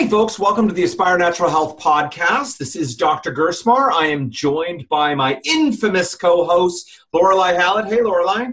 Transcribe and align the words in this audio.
Hey, 0.00 0.08
folks, 0.08 0.38
welcome 0.38 0.66
to 0.66 0.72
the 0.72 0.84
Aspire 0.84 1.18
Natural 1.18 1.50
Health 1.50 1.78
Podcast. 1.78 2.56
This 2.56 2.74
is 2.74 2.96
Dr. 2.96 3.34
Gerstmar. 3.34 3.92
I 3.92 4.06
am 4.06 4.30
joined 4.30 4.88
by 4.88 5.14
my 5.14 5.38
infamous 5.44 6.14
co 6.14 6.46
host, 6.46 6.90
Lorelei 7.12 7.52
Hallett. 7.52 7.92
Hey, 7.92 8.00
Lorelei. 8.00 8.46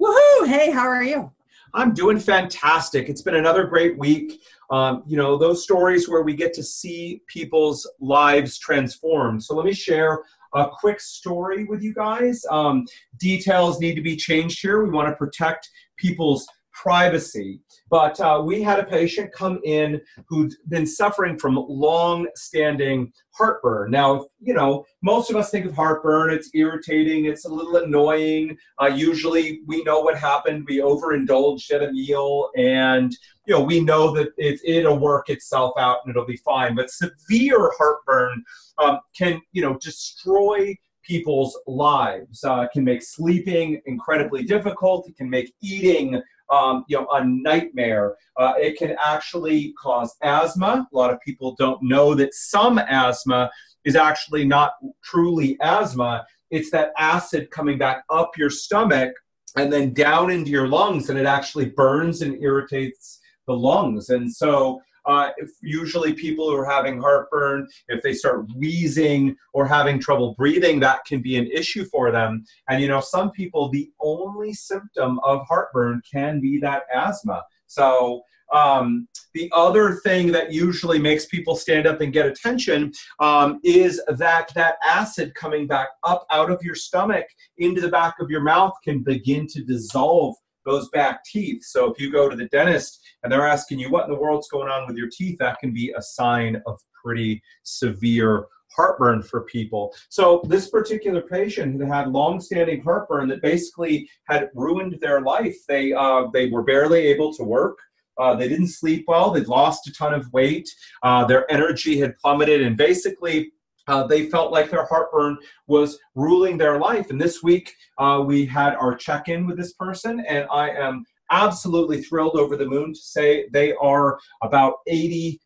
Woohoo! 0.00 0.46
Hey, 0.46 0.70
how 0.70 0.86
are 0.86 1.02
you? 1.02 1.30
I'm 1.74 1.92
doing 1.92 2.18
fantastic. 2.18 3.10
It's 3.10 3.20
been 3.20 3.34
another 3.34 3.64
great 3.64 3.98
week. 3.98 4.40
Um, 4.70 5.02
you 5.06 5.18
know, 5.18 5.36
those 5.36 5.62
stories 5.62 6.08
where 6.08 6.22
we 6.22 6.34
get 6.34 6.54
to 6.54 6.62
see 6.62 7.20
people's 7.26 7.86
lives 8.00 8.56
transformed. 8.56 9.44
So, 9.44 9.54
let 9.54 9.66
me 9.66 9.74
share 9.74 10.22
a 10.54 10.66
quick 10.80 11.00
story 11.00 11.64
with 11.64 11.82
you 11.82 11.92
guys. 11.92 12.42
Um, 12.50 12.86
details 13.18 13.80
need 13.80 13.96
to 13.96 14.02
be 14.02 14.16
changed 14.16 14.62
here. 14.62 14.82
We 14.82 14.88
want 14.88 15.10
to 15.10 15.16
protect 15.16 15.68
people's 15.98 16.48
privacy. 16.76 17.60
But 17.90 18.20
uh, 18.20 18.42
we 18.44 18.62
had 18.62 18.78
a 18.78 18.84
patient 18.84 19.32
come 19.32 19.60
in 19.64 20.00
who'd 20.28 20.54
been 20.68 20.86
suffering 20.86 21.38
from 21.38 21.64
long 21.68 22.28
standing 22.34 23.12
heartburn. 23.30 23.90
Now, 23.90 24.26
you 24.40 24.54
know, 24.54 24.84
most 25.02 25.30
of 25.30 25.36
us 25.36 25.50
think 25.50 25.66
of 25.66 25.74
heartburn, 25.74 26.32
it's 26.32 26.50
irritating, 26.54 27.24
it's 27.24 27.46
a 27.46 27.52
little 27.52 27.76
annoying. 27.76 28.56
Uh, 28.80 28.86
usually 28.86 29.60
we 29.66 29.82
know 29.84 30.00
what 30.00 30.18
happened. 30.18 30.66
We 30.68 30.82
overindulged 30.82 31.70
at 31.70 31.82
a 31.82 31.92
meal 31.92 32.50
and 32.56 33.12
you 33.46 33.54
know, 33.54 33.62
we 33.62 33.80
know 33.80 34.12
that 34.12 34.30
it, 34.36 34.60
it'll 34.64 34.98
work 34.98 35.30
itself 35.30 35.72
out 35.78 35.98
and 36.04 36.10
it'll 36.10 36.26
be 36.26 36.36
fine. 36.38 36.74
But 36.74 36.90
severe 36.90 37.70
heartburn 37.78 38.44
um, 38.78 38.98
can, 39.16 39.40
you 39.52 39.62
know, 39.62 39.78
destroy 39.80 40.74
people's 41.06 41.56
lives. 41.66 42.42
Uh, 42.42 42.66
can 42.72 42.84
make 42.84 43.02
sleeping 43.02 43.80
incredibly 43.86 44.42
difficult. 44.42 45.08
It 45.08 45.16
can 45.16 45.30
make 45.30 45.52
eating 45.62 46.20
um, 46.50 46.84
you 46.88 46.96
know, 46.96 47.06
a 47.12 47.24
nightmare. 47.24 48.14
Uh, 48.36 48.54
it 48.56 48.78
can 48.78 48.96
actually 49.04 49.74
cause 49.80 50.14
asthma. 50.22 50.86
A 50.92 50.96
lot 50.96 51.12
of 51.12 51.20
people 51.20 51.54
don't 51.58 51.82
know 51.82 52.14
that 52.14 52.34
some 52.34 52.78
asthma 52.78 53.50
is 53.84 53.96
actually 53.96 54.44
not 54.44 54.72
truly 55.02 55.56
asthma. 55.60 56.24
It's 56.50 56.70
that 56.70 56.92
acid 56.98 57.50
coming 57.50 57.78
back 57.78 58.04
up 58.10 58.36
your 58.36 58.50
stomach 58.50 59.12
and 59.56 59.72
then 59.72 59.92
down 59.94 60.30
into 60.30 60.50
your 60.50 60.68
lungs, 60.68 61.08
and 61.08 61.18
it 61.18 61.26
actually 61.26 61.66
burns 61.70 62.22
and 62.22 62.40
irritates 62.42 63.20
the 63.46 63.54
lungs. 63.54 64.10
And 64.10 64.30
so 64.30 64.80
uh, 65.06 65.30
usually, 65.62 66.12
people 66.12 66.50
who 66.50 66.56
are 66.56 66.64
having 66.64 67.00
heartburn, 67.00 67.68
if 67.88 68.02
they 68.02 68.12
start 68.12 68.46
wheezing 68.56 69.36
or 69.52 69.66
having 69.66 70.00
trouble 70.00 70.34
breathing, 70.36 70.80
that 70.80 71.04
can 71.04 71.22
be 71.22 71.36
an 71.36 71.46
issue 71.46 71.84
for 71.84 72.10
them. 72.10 72.44
And 72.68 72.82
you 72.82 72.88
know, 72.88 73.00
some 73.00 73.30
people, 73.30 73.70
the 73.70 73.90
only 74.00 74.52
symptom 74.52 75.20
of 75.20 75.46
heartburn 75.46 76.02
can 76.10 76.40
be 76.40 76.58
that 76.58 76.82
asthma. 76.92 77.44
So, 77.68 78.22
um, 78.52 79.08
the 79.34 79.50
other 79.54 79.96
thing 80.04 80.30
that 80.32 80.52
usually 80.52 80.98
makes 80.98 81.26
people 81.26 81.56
stand 81.56 81.86
up 81.86 82.00
and 82.00 82.12
get 82.12 82.26
attention 82.26 82.92
um, 83.18 83.60
is 83.64 84.00
that 84.08 84.52
that 84.54 84.76
acid 84.84 85.34
coming 85.34 85.66
back 85.66 85.88
up 86.04 86.26
out 86.30 86.50
of 86.50 86.62
your 86.62 86.76
stomach 86.76 87.26
into 87.58 87.80
the 87.80 87.88
back 87.88 88.14
of 88.20 88.30
your 88.30 88.42
mouth 88.42 88.72
can 88.84 89.02
begin 89.02 89.46
to 89.48 89.64
dissolve 89.64 90.36
those 90.66 90.88
back 90.90 91.24
teeth. 91.24 91.62
So 91.64 91.90
if 91.90 91.98
you 91.98 92.12
go 92.12 92.28
to 92.28 92.36
the 92.36 92.48
dentist 92.48 93.00
and 93.22 93.32
they're 93.32 93.48
asking 93.48 93.78
you 93.78 93.90
what 93.90 94.04
in 94.04 94.10
the 94.10 94.20
world's 94.20 94.48
going 94.48 94.68
on 94.68 94.86
with 94.86 94.96
your 94.96 95.08
teeth, 95.10 95.38
that 95.38 95.58
can 95.60 95.72
be 95.72 95.94
a 95.96 96.02
sign 96.02 96.60
of 96.66 96.78
pretty 97.02 97.42
severe 97.62 98.46
heartburn 98.76 99.22
for 99.22 99.42
people. 99.44 99.94
So 100.10 100.42
this 100.48 100.68
particular 100.68 101.22
patient 101.22 101.80
had 101.80 101.88
had 101.88 102.12
long-standing 102.12 102.82
heartburn 102.82 103.28
that 103.28 103.40
basically 103.40 104.08
had 104.24 104.50
ruined 104.54 104.98
their 105.00 105.22
life. 105.22 105.56
They 105.66 105.92
uh, 105.92 106.26
they 106.32 106.50
were 106.50 106.62
barely 106.62 107.06
able 107.06 107.32
to 107.34 107.42
work. 107.42 107.78
Uh, 108.18 108.34
they 108.34 108.48
didn't 108.48 108.68
sleep 108.68 109.04
well. 109.08 109.30
They'd 109.30 109.46
lost 109.46 109.86
a 109.88 109.92
ton 109.92 110.14
of 110.14 110.30
weight. 110.32 110.68
Uh, 111.02 111.24
their 111.26 111.50
energy 111.50 111.98
had 111.98 112.16
plummeted, 112.18 112.62
and 112.62 112.76
basically 112.76 113.52
uh, 113.88 114.06
they 114.06 114.26
felt 114.26 114.52
like 114.52 114.70
their 114.70 114.86
heartburn 114.86 115.38
was 115.66 115.98
ruling 116.14 116.56
their 116.56 116.78
life. 116.78 117.10
And 117.10 117.20
this 117.20 117.42
week, 117.42 117.74
uh, 117.98 118.22
we 118.24 118.46
had 118.46 118.74
our 118.74 118.94
check 118.94 119.28
in 119.28 119.46
with 119.46 119.56
this 119.56 119.72
person, 119.74 120.20
and 120.20 120.46
I 120.50 120.70
am 120.70 121.04
absolutely 121.30 122.02
thrilled 122.02 122.36
over 122.36 122.56
the 122.56 122.66
moon 122.66 122.92
to 122.92 123.00
say 123.00 123.48
they 123.52 123.74
are 123.74 124.18
about 124.42 124.74
85% 124.88 125.38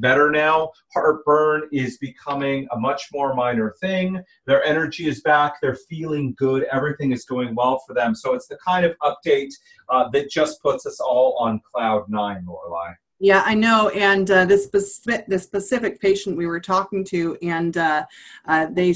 better 0.00 0.30
now. 0.30 0.70
Heartburn 0.94 1.68
is 1.72 1.98
becoming 1.98 2.68
a 2.70 2.78
much 2.78 3.08
more 3.12 3.34
minor 3.34 3.74
thing. 3.80 4.22
Their 4.46 4.62
energy 4.64 5.08
is 5.08 5.22
back. 5.22 5.54
They're 5.60 5.78
feeling 5.88 6.34
good. 6.36 6.64
Everything 6.64 7.12
is 7.12 7.24
going 7.24 7.54
well 7.54 7.82
for 7.86 7.94
them. 7.94 8.14
So 8.14 8.34
it's 8.34 8.46
the 8.46 8.58
kind 8.64 8.86
of 8.86 8.96
update 9.02 9.52
uh, 9.88 10.08
that 10.10 10.30
just 10.30 10.62
puts 10.62 10.86
us 10.86 11.00
all 11.00 11.36
on 11.38 11.60
cloud 11.72 12.08
nine, 12.08 12.44
Lorelei. 12.46 12.92
Yeah, 13.22 13.42
I 13.44 13.54
know. 13.54 13.90
And 13.90 14.30
uh, 14.30 14.46
this 14.46 14.64
specific, 14.64 15.26
specific 15.40 16.00
patient 16.00 16.38
we 16.38 16.46
were 16.46 16.58
talking 16.58 17.04
to, 17.04 17.36
and 17.42 17.76
uh, 17.76 18.06
uh, 18.46 18.66
they 18.72 18.94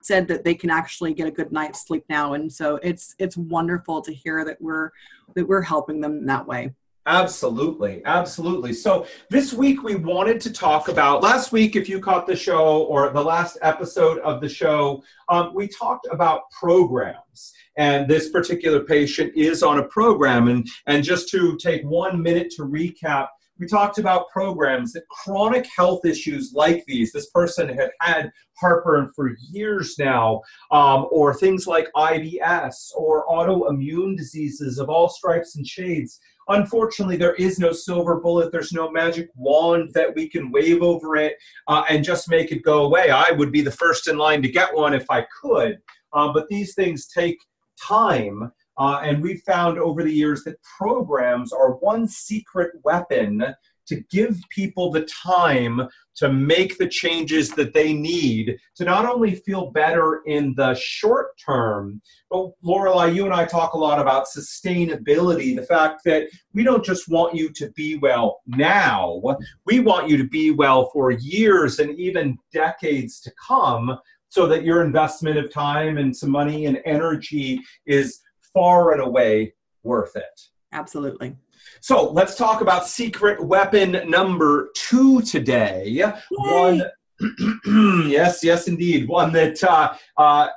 said 0.00 0.28
that 0.28 0.44
they 0.44 0.54
can 0.54 0.70
actually 0.70 1.12
get 1.12 1.26
a 1.26 1.30
good 1.30 1.50
night's 1.50 1.84
sleep 1.84 2.04
now, 2.08 2.34
and 2.34 2.52
so 2.52 2.76
it's 2.84 3.16
it's 3.18 3.36
wonderful 3.36 4.00
to 4.02 4.12
hear 4.12 4.44
that 4.44 4.60
we're 4.60 4.90
that 5.34 5.48
we're 5.48 5.62
helping 5.62 6.00
them 6.00 6.24
that 6.26 6.46
way. 6.46 6.72
Absolutely, 7.06 8.00
absolutely. 8.06 8.72
So 8.72 9.06
this 9.28 9.52
week 9.52 9.82
we 9.82 9.96
wanted 9.96 10.40
to 10.42 10.52
talk 10.52 10.88
about. 10.88 11.22
Last 11.22 11.52
week, 11.52 11.76
if 11.76 11.86
you 11.86 12.00
caught 12.00 12.26
the 12.26 12.36
show 12.36 12.84
or 12.84 13.10
the 13.10 13.22
last 13.22 13.58
episode 13.60 14.20
of 14.20 14.40
the 14.40 14.48
show, 14.48 15.02
um, 15.28 15.52
we 15.52 15.68
talked 15.68 16.06
about 16.10 16.50
programs 16.50 17.52
and 17.76 18.08
this 18.08 18.30
particular 18.30 18.80
patient 18.80 19.32
is 19.36 19.62
on 19.62 19.80
a 19.80 19.84
program 19.84 20.48
and 20.48 20.66
and 20.86 21.02
just 21.02 21.28
to 21.30 21.56
take 21.56 21.82
one 21.82 22.22
minute 22.22 22.50
to 22.50 22.62
recap 22.62 23.28
we 23.58 23.66
talked 23.66 23.98
about 23.98 24.28
programs 24.30 24.92
that 24.92 25.08
chronic 25.08 25.66
health 25.76 26.04
issues 26.04 26.52
like 26.54 26.84
these, 26.86 27.12
this 27.12 27.30
person 27.30 27.68
had 27.68 27.90
had 28.00 28.32
heartburn 28.56 29.10
for 29.14 29.36
years 29.50 29.96
now, 29.98 30.40
um, 30.70 31.06
or 31.10 31.34
things 31.34 31.66
like 31.66 31.88
IBS 31.96 32.90
or 32.96 33.26
autoimmune 33.26 34.16
diseases 34.16 34.78
of 34.78 34.88
all 34.88 35.08
stripes 35.08 35.56
and 35.56 35.66
shades. 35.66 36.20
Unfortunately, 36.48 37.16
there 37.16 37.34
is 37.34 37.58
no 37.58 37.72
silver 37.72 38.20
bullet. 38.20 38.52
There's 38.52 38.72
no 38.72 38.90
magic 38.90 39.30
wand 39.34 39.92
that 39.94 40.14
we 40.14 40.28
can 40.28 40.50
wave 40.50 40.82
over 40.82 41.16
it 41.16 41.36
uh, 41.68 41.84
and 41.88 42.04
just 42.04 42.28
make 42.28 42.52
it 42.52 42.62
go 42.62 42.84
away. 42.84 43.10
I 43.10 43.30
would 43.30 43.50
be 43.50 43.62
the 43.62 43.70
first 43.70 44.08
in 44.08 44.18
line 44.18 44.42
to 44.42 44.48
get 44.48 44.74
one 44.74 44.94
if 44.94 45.06
I 45.10 45.26
could. 45.40 45.78
Uh, 46.12 46.32
but 46.32 46.48
these 46.48 46.74
things 46.74 47.06
take 47.06 47.38
time. 47.80 48.52
Uh, 48.78 49.00
and 49.02 49.22
we've 49.22 49.42
found 49.42 49.78
over 49.78 50.02
the 50.02 50.12
years 50.12 50.42
that 50.44 50.62
programs 50.62 51.52
are 51.52 51.74
one 51.76 52.08
secret 52.08 52.72
weapon 52.84 53.54
to 53.86 54.00
give 54.10 54.40
people 54.50 54.90
the 54.90 55.04
time 55.04 55.82
to 56.16 56.32
make 56.32 56.78
the 56.78 56.88
changes 56.88 57.50
that 57.50 57.74
they 57.74 57.92
need 57.92 58.56
to 58.76 58.84
not 58.84 59.04
only 59.04 59.34
feel 59.34 59.70
better 59.72 60.22
in 60.26 60.54
the 60.56 60.74
short 60.74 61.36
term, 61.38 62.00
but 62.30 62.50
Lorelei, 62.62 63.08
you 63.08 63.24
and 63.24 63.34
I 63.34 63.44
talk 63.44 63.74
a 63.74 63.78
lot 63.78 64.00
about 64.00 64.26
sustainability, 64.26 65.54
the 65.54 65.66
fact 65.66 66.02
that 66.04 66.28
we 66.52 66.62
don't 66.62 66.84
just 66.84 67.08
want 67.08 67.34
you 67.34 67.50
to 67.50 67.70
be 67.72 67.96
well 67.96 68.40
now, 68.46 69.20
we 69.66 69.80
want 69.80 70.08
you 70.08 70.16
to 70.16 70.28
be 70.28 70.50
well 70.50 70.90
for 70.90 71.10
years 71.10 71.78
and 71.78 71.98
even 71.98 72.38
decades 72.52 73.20
to 73.20 73.32
come 73.46 73.98
so 74.28 74.46
that 74.48 74.64
your 74.64 74.82
investment 74.82 75.38
of 75.38 75.52
time 75.52 75.98
and 75.98 76.16
some 76.16 76.30
money 76.30 76.66
and 76.66 76.80
energy 76.84 77.60
is 77.86 78.20
far 78.54 78.92
and 78.92 79.02
away 79.02 79.52
worth 79.82 80.16
it. 80.16 80.40
Absolutely. 80.72 81.36
So 81.80 82.10
let's 82.10 82.34
talk 82.34 82.60
about 82.60 82.86
secret 82.86 83.44
weapon 83.44 84.08
number 84.08 84.70
two 84.74 85.20
today. 85.22 85.84
Yay. 85.86 86.12
One, 86.30 86.82
yes, 88.08 88.42
yes, 88.42 88.68
indeed. 88.68 89.08
One 89.08 89.32
that 89.32 89.62
uh, 89.62 89.94
uh, 90.16 90.48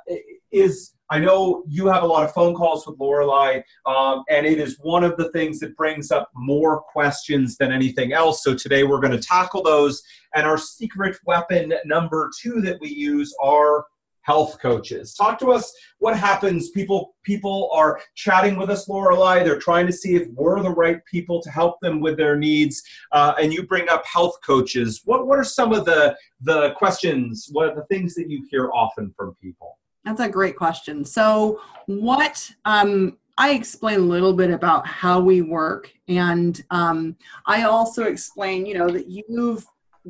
is. 0.50 0.94
I 1.10 1.18
know 1.18 1.64
you 1.66 1.86
have 1.86 2.02
a 2.02 2.06
lot 2.06 2.24
of 2.24 2.34
phone 2.34 2.54
calls 2.54 2.86
with 2.86 3.00
Lorelei, 3.00 3.62
um, 3.86 4.24
and 4.28 4.44
it 4.44 4.58
is 4.58 4.76
one 4.82 5.04
of 5.04 5.16
the 5.16 5.30
things 5.30 5.58
that 5.60 5.74
brings 5.74 6.10
up 6.10 6.28
more 6.34 6.82
questions 6.82 7.56
than 7.56 7.72
anything 7.72 8.12
else. 8.12 8.42
So 8.42 8.54
today 8.54 8.84
we're 8.84 9.00
going 9.00 9.18
to 9.18 9.26
tackle 9.26 9.62
those. 9.62 10.02
And 10.34 10.46
our 10.46 10.58
secret 10.58 11.16
weapon 11.24 11.72
number 11.86 12.30
two 12.38 12.60
that 12.60 12.78
we 12.82 12.90
use 12.90 13.34
are 13.42 13.86
health 14.28 14.58
coaches. 14.60 15.14
Talk 15.14 15.38
to 15.38 15.50
us 15.52 15.72
what 16.00 16.14
happens. 16.14 16.68
People 16.68 17.14
people 17.22 17.70
are 17.72 17.98
chatting 18.14 18.58
with 18.58 18.68
us, 18.68 18.86
Lorelei. 18.86 19.42
They're 19.42 19.58
trying 19.58 19.86
to 19.86 19.92
see 19.92 20.16
if 20.16 20.28
we're 20.34 20.62
the 20.62 20.76
right 20.84 21.00
people 21.06 21.40
to 21.40 21.50
help 21.50 21.80
them 21.80 21.98
with 22.00 22.18
their 22.18 22.36
needs. 22.36 22.82
Uh, 23.12 23.32
and 23.40 23.54
you 23.54 23.62
bring 23.62 23.88
up 23.88 24.04
health 24.04 24.36
coaches. 24.44 25.00
What 25.06 25.26
what 25.26 25.38
are 25.38 25.44
some 25.44 25.72
of 25.72 25.86
the 25.86 26.14
the 26.42 26.72
questions? 26.72 27.48
What 27.52 27.70
are 27.70 27.74
the 27.74 27.86
things 27.86 28.14
that 28.16 28.28
you 28.28 28.46
hear 28.50 28.70
often 28.74 29.14
from 29.16 29.34
people? 29.40 29.78
That's 30.04 30.20
a 30.20 30.28
great 30.28 30.56
question. 30.56 31.06
So 31.06 31.60
what 31.86 32.50
um, 32.66 33.16
I 33.38 33.54
explain 33.54 34.00
a 34.00 34.10
little 34.14 34.34
bit 34.34 34.50
about 34.50 34.86
how 34.86 35.20
we 35.20 35.40
work, 35.40 35.90
and 36.06 36.62
um, 36.70 37.16
I 37.46 37.62
also 37.62 38.02
explain, 38.04 38.66
you 38.66 38.74
know, 38.74 38.90
that 38.90 39.06
you've 39.08 39.66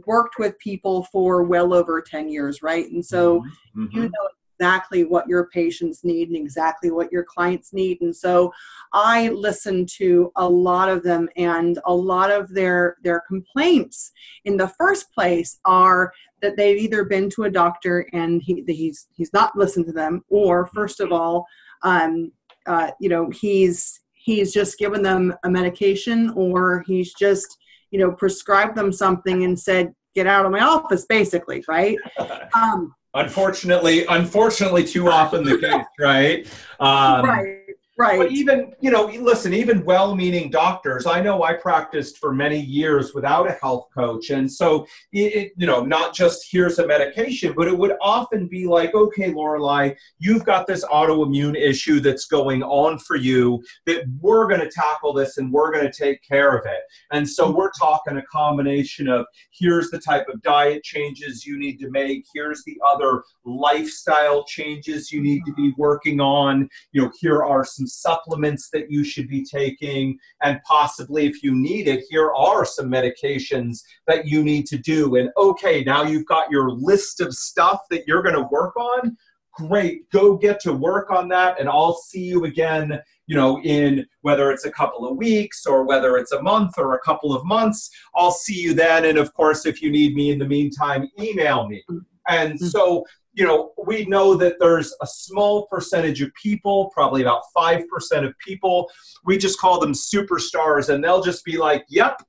worked 0.07 0.39
with 0.39 0.59
people 0.59 1.05
for 1.13 1.43
well 1.43 1.75
over 1.75 2.01
10 2.01 2.29
years, 2.29 2.63
right? 2.63 2.91
And 2.91 3.05
so 3.05 3.41
mm-hmm. 3.77 3.87
you 3.93 4.03
know 4.03 4.29
exactly 4.59 5.05
what 5.05 5.29
your 5.29 5.47
patients 5.47 6.03
need 6.03 6.29
and 6.29 6.37
exactly 6.37 6.91
what 6.91 7.13
your 7.13 7.23
clients 7.25 7.73
need. 7.73 8.01
And 8.01 8.15
so 8.15 8.53
I 8.93 9.29
listen 9.29 9.87
to 9.99 10.33
a 10.37 10.49
lot 10.49 10.89
of 10.89 11.03
them 11.03 11.29
and 11.37 11.79
a 11.87 11.95
lot 11.95 12.31
of 12.31 12.53
their 12.53 12.97
their 13.03 13.23
complaints 13.29 14.11
in 14.45 14.57
the 14.57 14.69
first 14.69 15.13
place 15.13 15.59
are 15.65 16.13
that 16.43 16.57
they've 16.57 16.79
either 16.79 17.05
been 17.05 17.31
to 17.31 17.45
a 17.45 17.51
doctor 17.51 18.07
and 18.13 18.43
he 18.43 18.65
he's 18.67 19.07
he's 19.15 19.33
not 19.33 19.57
listened 19.57 19.87
to 19.87 19.93
them 19.93 20.25
or 20.29 20.67
first 20.67 21.01
of 21.01 21.13
all 21.13 21.47
um, 21.83 22.33
uh, 22.67 22.91
you 23.01 23.09
know 23.09 23.31
he's 23.31 24.01
he's 24.15 24.53
just 24.53 24.79
given 24.79 25.03
them 25.03 25.35
a 25.45 25.51
medication 25.51 26.31
or 26.31 26.85
he's 26.87 27.15
just 27.15 27.58
you 27.91 27.99
know 27.99 28.13
prescribed 28.13 28.77
them 28.77 28.93
something 28.93 29.45
and 29.45 29.59
said 29.59 29.93
get 30.15 30.27
out 30.27 30.47
of 30.47 30.53
my 30.53 30.61
office 30.61 31.07
basically 31.07 31.65
right? 31.69 31.97
Um, 32.55 32.95
unfortunately 33.15 34.07
unfortunately 34.07 34.85
too 34.85 35.09
often 35.09 35.45
the 35.45 35.59
case 35.59 35.87
right? 35.99 36.47
Um, 36.81 37.25
right 37.25 37.59
Right. 37.99 38.17
But 38.17 38.31
even, 38.31 38.77
you 38.81 38.93
know, 38.93 39.07
listen, 39.07 39.53
even 39.53 39.85
well 39.85 40.15
meaning 40.15 40.53
doctors, 40.53 41.05
I 41.05 41.21
know 41.21 41.43
I 41.43 41.55
practiced 41.55 42.19
for 42.19 42.33
many 42.33 42.61
years 42.61 43.13
without 43.13 43.49
a 43.49 43.55
health 43.61 43.89
coach. 43.93 44.31
And 44.31 44.51
so, 44.51 44.87
it, 45.11 45.51
you 45.57 45.67
know, 45.67 45.85
not 45.85 46.15
just 46.15 46.47
here's 46.49 46.79
a 46.79 46.87
medication, 46.87 47.55
but 47.57 47.67
it 47.67 47.77
would 47.77 47.95
often 48.01 48.47
be 48.47 48.69
like, 48.69 48.95
okay, 48.95 49.33
Lorelei, 49.33 49.95
you've 50.21 50.45
got 50.45 50.69
this 50.69 50.85
autoimmune 50.85 51.61
issue 51.61 51.99
that's 51.99 52.27
going 52.27 52.63
on 52.63 53.01
for 53.01 53.17
you 53.17 53.61
that 53.87 54.05
we're 54.21 54.47
going 54.47 54.61
to 54.61 54.71
tackle 54.71 55.13
this 55.13 55.39
and 55.39 55.53
we're 55.53 55.73
going 55.73 55.91
to 55.91 55.93
take 55.93 56.23
care 56.23 56.57
of 56.57 56.65
it. 56.67 56.83
And 57.11 57.29
so 57.29 57.47
mm-hmm. 57.47 57.57
we're 57.57 57.73
talking 57.73 58.17
a 58.17 58.23
combination 58.27 59.09
of 59.09 59.27
here's 59.51 59.91
the 59.91 59.99
type 59.99 60.29
of 60.29 60.41
diet 60.43 60.85
changes 60.85 61.45
you 61.45 61.59
need 61.59 61.81
to 61.81 61.91
make, 61.91 62.27
here's 62.33 62.63
the 62.63 62.79
other 62.87 63.25
lifestyle 63.45 64.45
changes 64.45 65.11
you 65.11 65.21
need 65.21 65.43
to 65.47 65.53
be 65.55 65.75
working 65.77 66.21
on, 66.21 66.69
you 66.93 67.03
know, 67.03 67.11
here 67.21 67.43
are 67.43 67.65
some 67.65 67.88
supplements 67.89 68.71
that 68.73 68.91
you 68.91 69.05
should 69.05 69.29
be 69.29 69.45
taking, 69.45 70.19
and 70.43 70.61
possibly 70.65 71.27
if 71.27 71.43
you 71.43 71.55
need 71.55 71.89
it, 71.89 72.05
here 72.09 72.31
are 72.33 72.65
some 72.65 72.91
medications 72.91 73.83
that 74.07 74.27
you 74.27 74.43
need 74.43 74.67
to 74.67 74.79
do. 74.79 75.17
And 75.17 75.31
okay, 75.37 75.83
now 75.85 76.03
you've 76.03 76.27
got 76.27 76.51
your 76.51 76.71
list 76.71 77.21
of 77.21 77.35
stuff 77.35 77.83
that 77.91 78.07
you're 78.07 78.23
going 78.23 78.37
to 78.37 78.49
work 78.51 78.77
on. 78.77 79.17
Great, 79.53 80.09
go 80.11 80.37
get 80.37 80.61
to 80.61 80.73
work 80.73 81.11
on 81.11 81.29
that, 81.29 81.59
and 81.59 81.69
I'll 81.69 81.97
see 81.97 82.23
you 82.23 82.45
again 82.45 83.01
you 83.29 83.37
know, 83.37 83.61
in 83.63 84.07
whether 84.23 84.51
it's 84.51 84.65
a 84.65 84.71
couple 84.71 85.07
of 85.07 85.17
weeks 85.17 85.67
or 85.67 85.85
whether 85.85 86.17
it's 86.17 86.33
a 86.33 86.43
month 86.43 86.79
or 86.79 86.95
a 86.95 87.01
couple 87.01 87.35
of 87.35 87.45
months. 87.45 87.91
I'll 88.17 88.33
see 88.33 88.59
you 88.59 88.75
then. 88.75 89.05
And 89.05 89.19
of 89.19 89.33
course, 89.35 89.67
if 89.67 89.81
you 89.81 89.93
need 89.93 90.15
me 90.15 90.33
in 90.33 90.39
the 90.39 90.47
meantime, 90.47 91.09
email 91.21 91.69
me. 91.69 91.85
And 92.29 92.55
mm-hmm. 92.55 92.67
so 92.67 93.05
you 93.39 93.47
know, 93.47 93.71
we 93.87 94.05
know 94.07 94.35
that 94.35 94.57
there's 94.59 94.93
a 95.01 95.07
small 95.07 95.67
percentage 95.67 96.21
of 96.21 96.35
people, 96.35 96.91
probably 96.93 97.23
about 97.23 97.43
5% 97.57 97.85
of 98.27 98.37
people, 98.41 98.91
we 99.25 99.39
just 99.39 99.61
call 99.61 99.79
them 99.79 99.93
superstars, 99.93 100.89
and 100.93 101.05
they'll 101.05 101.23
just 101.23 101.45
be 101.45 101.57
like, 101.57 101.85
yep, 101.89 102.21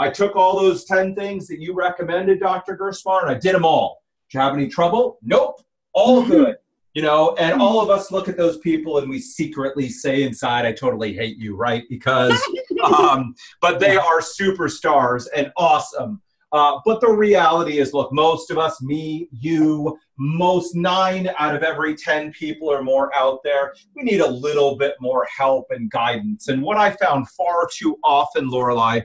I 0.00 0.10
took 0.10 0.34
all 0.34 0.58
those 0.58 0.84
10 0.84 1.14
things 1.14 1.46
that 1.46 1.60
you 1.60 1.72
recommended, 1.72 2.40
Dr. 2.40 2.76
Gerstmar, 2.76 3.22
and 3.22 3.30
I 3.30 3.38
did 3.38 3.54
them 3.54 3.64
all. 3.64 4.02
Do 4.28 4.38
you 4.38 4.42
have 4.42 4.54
any 4.54 4.66
trouble? 4.66 5.18
Nope, 5.22 5.62
all 5.92 6.22
mm-hmm. 6.22 6.32
good. 6.32 6.56
You 6.94 7.02
know, 7.02 7.36
and 7.38 7.60
all 7.60 7.80
of 7.80 7.88
us 7.88 8.10
look 8.10 8.26
at 8.26 8.36
those 8.36 8.58
people 8.58 8.98
and 8.98 9.08
we 9.08 9.20
secretly 9.20 9.88
say 9.88 10.24
inside, 10.24 10.64
I 10.64 10.72
totally 10.72 11.12
hate 11.12 11.36
you, 11.36 11.54
right? 11.54 11.84
Because, 11.88 12.40
um, 12.84 13.34
but 13.60 13.78
they 13.78 13.96
are 13.96 14.20
superstars 14.20 15.26
and 15.36 15.52
awesome 15.56 16.22
uh, 16.56 16.80
but 16.84 17.00
the 17.00 17.10
reality 17.10 17.78
is, 17.78 17.92
look, 17.92 18.12
most 18.12 18.50
of 18.50 18.58
us, 18.58 18.80
me, 18.82 19.28
you, 19.32 19.98
most 20.18 20.74
nine 20.74 21.30
out 21.38 21.54
of 21.54 21.62
every 21.62 21.94
10 21.94 22.32
people 22.32 22.68
or 22.68 22.82
more 22.82 23.14
out 23.14 23.40
there, 23.44 23.74
we 23.94 24.02
need 24.02 24.20
a 24.20 24.30
little 24.30 24.76
bit 24.76 24.94
more 25.00 25.26
help 25.36 25.66
and 25.70 25.90
guidance. 25.90 26.48
And 26.48 26.62
what 26.62 26.76
I 26.76 26.90
found 26.90 27.28
far 27.30 27.68
too 27.72 27.98
often, 28.04 28.48
Lorelei, 28.48 29.00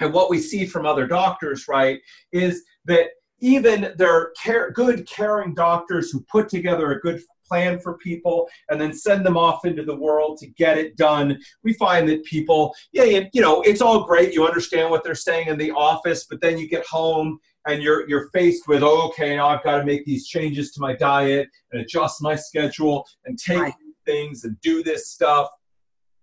and 0.00 0.12
what 0.12 0.30
we 0.30 0.38
see 0.38 0.66
from 0.66 0.86
other 0.86 1.06
doctors, 1.06 1.68
right, 1.68 2.00
is 2.32 2.62
that 2.84 3.10
even 3.40 3.92
their 3.96 4.32
care, 4.42 4.70
good, 4.70 5.08
caring 5.08 5.54
doctors 5.54 6.10
who 6.10 6.20
put 6.30 6.48
together 6.48 6.92
a 6.92 7.00
good 7.00 7.20
plan 7.46 7.78
for 7.78 7.98
people 7.98 8.48
and 8.68 8.80
then 8.80 8.92
send 8.92 9.24
them 9.24 9.36
off 9.36 9.64
into 9.64 9.82
the 9.82 9.96
world 9.96 10.38
to 10.38 10.46
get 10.48 10.78
it 10.78 10.96
done. 10.96 11.38
We 11.62 11.74
find 11.74 12.08
that 12.08 12.24
people, 12.24 12.74
yeah, 12.92 13.04
you 13.32 13.42
know, 13.42 13.62
it's 13.62 13.80
all 13.80 14.04
great. 14.04 14.32
You 14.32 14.46
understand 14.46 14.90
what 14.90 15.04
they're 15.04 15.14
saying 15.14 15.48
in 15.48 15.58
the 15.58 15.72
office, 15.72 16.26
but 16.28 16.40
then 16.40 16.58
you 16.58 16.68
get 16.68 16.86
home 16.86 17.38
and 17.66 17.82
you're 17.82 18.08
you're 18.08 18.28
faced 18.30 18.68
with, 18.68 18.82
oh, 18.82 19.08
okay, 19.08 19.36
now 19.36 19.48
I've 19.48 19.64
got 19.64 19.78
to 19.78 19.84
make 19.84 20.04
these 20.04 20.26
changes 20.26 20.72
to 20.72 20.80
my 20.80 20.94
diet 20.94 21.48
and 21.72 21.82
adjust 21.82 22.22
my 22.22 22.36
schedule 22.36 23.06
and 23.24 23.38
take 23.38 23.58
right. 23.58 23.74
things 24.04 24.44
and 24.44 24.60
do 24.60 24.82
this 24.82 25.10
stuff 25.10 25.48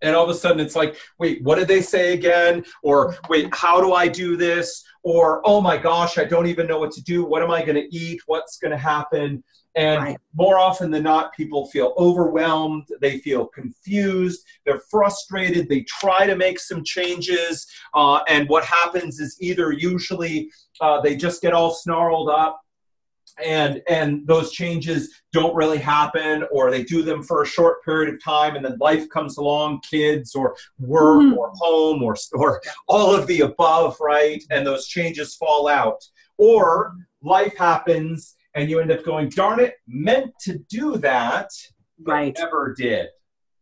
and 0.04 0.16
all 0.16 0.24
of 0.24 0.30
a 0.30 0.34
sudden 0.34 0.60
it's 0.60 0.76
like 0.76 0.96
wait 1.18 1.42
what 1.44 1.56
did 1.56 1.68
they 1.68 1.82
say 1.82 2.14
again 2.14 2.64
or 2.84 3.16
wait 3.30 3.48
how 3.56 3.82
do 3.82 3.94
i 3.94 4.08
do 4.08 4.38
this 4.38 4.84
or 5.02 5.42
oh 5.46 5.60
my 5.60 5.78
gosh 5.78 6.18
i 6.18 6.24
don't 6.24 6.46
even 6.46 6.68
know 6.68 6.78
what 6.78 6.92
to 6.92 7.02
do 7.02 7.26
what 7.26 7.42
am 7.42 7.50
i 7.50 7.64
going 7.64 7.76
to 7.76 7.96
eat 7.96 8.22
what's 8.28 8.58
going 8.58 8.72
to 8.72 8.78
happen 8.78 9.44
and 9.76 10.02
right. 10.02 10.18
more 10.36 10.60
often 10.60 10.92
than 10.92 11.04
not 11.04 11.34
people 11.34 11.68
feel 11.68 11.94
overwhelmed 11.98 12.88
they 13.02 13.20
feel 13.20 13.46
confused 13.48 14.46
they're 14.66 14.82
frustrated 14.90 15.68
they 15.68 15.82
try 15.82 16.26
to 16.26 16.36
make 16.36 16.60
some 16.60 16.84
changes 16.84 17.68
uh, 17.94 18.20
and 18.28 18.48
what 18.50 18.64
happens 18.64 19.20
is 19.20 19.38
either 19.42 19.72
usually 19.72 20.50
uh, 20.82 21.02
they 21.02 21.16
just 21.16 21.42
get 21.42 21.54
all 21.54 21.72
snarled 21.72 22.30
up 22.30 22.64
and 23.44 23.82
and 23.90 24.28
those 24.28 24.52
changes 24.52 25.22
don't 25.32 25.56
really 25.56 25.78
happen 25.78 26.46
or 26.52 26.70
they 26.70 26.84
do 26.84 27.02
them 27.02 27.24
for 27.24 27.42
a 27.42 27.48
short 27.48 27.84
period 27.84 28.14
of 28.14 28.24
time 28.24 28.56
and 28.56 28.64
then 28.64 28.78
life 28.80 29.10
comes 29.10 29.38
along 29.38 29.82
kids 29.90 30.36
or 30.36 30.56
work 30.80 31.22
mm-hmm. 31.22 31.38
or 31.38 31.52
home 31.56 32.04
or 32.04 32.16
or 32.34 32.62
all 32.88 33.14
of 33.16 33.26
the 33.28 33.42
above 33.42 33.98
right 34.00 34.44
and 34.52 34.66
those 34.66 34.88
changes 34.88 35.36
fall 35.36 35.68
out 35.68 36.04
or 36.38 36.94
life 37.24 37.56
happens 37.58 38.36
and 38.56 38.70
you 38.70 38.80
end 38.80 38.92
up 38.92 39.04
going 39.04 39.30
darn 39.30 39.60
it 39.60 39.76
meant 39.88 40.32
to 40.40 40.58
do 40.70 40.98
that 40.98 41.50
right 42.04 42.36
never 42.38 42.74
did 42.78 43.08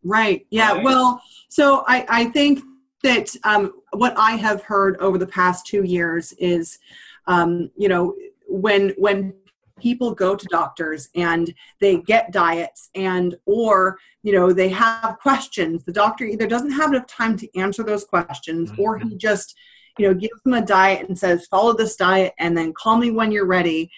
right 0.04 0.46
yeah 0.50 0.74
right? 0.74 0.84
well 0.84 1.22
so 1.50 1.84
i 1.88 2.06
i 2.10 2.26
think 2.26 2.60
that 3.04 3.36
um, 3.44 3.74
what 3.94 4.16
i 4.18 4.32
have 4.32 4.62
heard 4.64 4.98
over 4.98 5.18
the 5.18 5.28
past 5.28 5.66
two 5.66 5.84
years 5.84 6.34
is 6.34 6.80
um, 7.28 7.70
you 7.78 7.88
know 7.88 8.16
when 8.48 8.90
when 8.98 9.34
people 9.80 10.14
go 10.14 10.36
to 10.36 10.46
doctors 10.48 11.10
and 11.16 11.54
they 11.80 11.98
get 11.98 12.32
diets 12.32 12.90
and 12.96 13.36
or 13.46 13.98
you 14.24 14.32
know 14.32 14.54
they 14.54 14.70
have 14.70 15.18
questions 15.20 15.84
the 15.84 15.92
doctor 15.92 16.24
either 16.24 16.48
doesn't 16.48 16.72
have 16.72 16.92
enough 16.92 17.08
time 17.08 17.36
to 17.36 17.48
answer 17.60 17.84
those 17.84 18.04
questions 18.04 18.72
mm-hmm. 18.72 18.82
or 18.82 19.00
he 19.00 19.16
just 19.16 19.58
you 19.98 20.08
know 20.08 20.14
gives 20.14 20.42
them 20.44 20.54
a 20.54 20.66
diet 20.66 21.08
and 21.08 21.18
says 21.18 21.48
follow 21.48 21.74
this 21.74 21.96
diet 21.96 22.34
and 22.38 22.56
then 22.58 22.74
call 22.74 22.98
me 22.98 23.12
when 23.12 23.32
you're 23.32 23.46
ready 23.46 23.90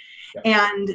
and 0.46 0.90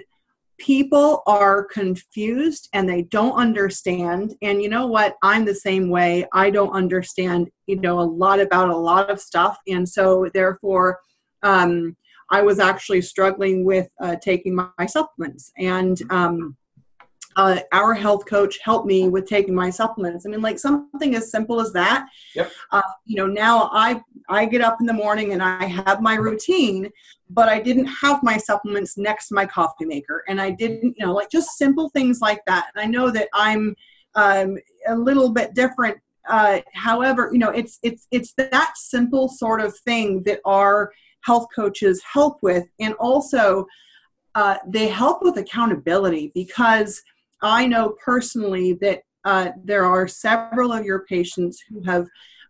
people 0.58 1.22
are 1.26 1.64
confused 1.64 2.68
and 2.72 2.88
they 2.88 3.02
don't 3.02 3.36
understand. 3.36 4.34
And 4.42 4.60
you 4.60 4.68
know 4.68 4.86
what? 4.88 5.16
I'm 5.22 5.44
the 5.44 5.54
same 5.54 5.88
way. 5.88 6.26
I 6.32 6.50
don't 6.50 6.72
understand 6.72 7.48
you 7.66 7.76
know 7.76 8.00
a 8.00 8.02
lot 8.02 8.40
about 8.40 8.70
a 8.70 8.76
lot 8.76 9.10
of 9.10 9.20
stuff. 9.20 9.58
And 9.68 9.88
so 9.88 10.28
therefore 10.34 10.98
um 11.42 11.96
I 12.30 12.42
was 12.42 12.58
actually 12.58 13.02
struggling 13.02 13.64
with 13.64 13.88
uh, 14.02 14.16
taking 14.16 14.54
my, 14.54 14.68
my, 14.78 14.86
supplements, 14.86 15.50
and 15.56 16.00
um, 16.10 16.56
uh, 17.38 17.60
our 17.72 17.94
health 17.94 18.26
coach 18.26 18.58
helped 18.62 18.86
me 18.86 19.08
with 19.08 19.28
taking 19.28 19.54
my 19.54 19.70
supplements. 19.70 20.26
I 20.26 20.28
mean, 20.28 20.42
like 20.42 20.58
something 20.58 21.14
as 21.14 21.30
simple 21.30 21.60
as 21.60 21.72
that. 21.72 22.08
Yep. 22.34 22.50
Uh, 22.72 22.82
you 23.06 23.16
know, 23.16 23.28
now 23.28 23.70
I 23.72 24.02
I 24.28 24.44
get 24.44 24.60
up 24.60 24.78
in 24.80 24.86
the 24.86 24.92
morning 24.92 25.32
and 25.32 25.42
I 25.42 25.64
have 25.66 26.02
my 26.02 26.16
routine, 26.16 26.90
but 27.30 27.48
I 27.48 27.60
didn't 27.60 27.86
have 27.86 28.24
my 28.24 28.38
supplements 28.38 28.98
next 28.98 29.28
to 29.28 29.34
my 29.34 29.46
coffee 29.46 29.84
maker, 29.84 30.24
and 30.28 30.40
I 30.40 30.50
didn't, 30.50 30.96
you 30.98 31.06
know, 31.06 31.14
like 31.14 31.30
just 31.30 31.56
simple 31.56 31.88
things 31.90 32.20
like 32.20 32.44
that. 32.46 32.70
And 32.74 32.84
I 32.84 32.88
know 32.88 33.10
that 33.12 33.28
I'm 33.32 33.76
um, 34.16 34.58
a 34.88 34.96
little 34.96 35.30
bit 35.30 35.54
different 35.54 35.98
uh, 36.28 36.60
however, 36.74 37.30
you 37.32 37.38
know, 37.38 37.50
it's 37.50 37.78
it's 37.82 38.06
it's 38.10 38.34
that 38.34 38.72
simple 38.76 39.28
sort 39.28 39.60
of 39.60 39.78
thing 39.78 40.24
that 40.24 40.40
our 40.44 40.92
health 41.22 41.46
coaches 41.54 42.02
help 42.02 42.38
with. 42.42 42.66
And 42.80 42.94
also, 42.94 43.66
uh, 44.34 44.56
they 44.66 44.88
help 44.88 45.22
with 45.22 45.38
accountability 45.38 46.30
because 46.34 47.02
I 47.42 47.66
know 47.66 47.96
personally 48.04 48.74
that 48.80 49.02
uh, 49.24 49.50
there 49.62 49.84
are 49.84 50.08
several 50.08 50.72
of 50.72 50.84
your 50.84 51.00
patients 51.00 51.62
who 51.68 51.82
have 51.82 52.06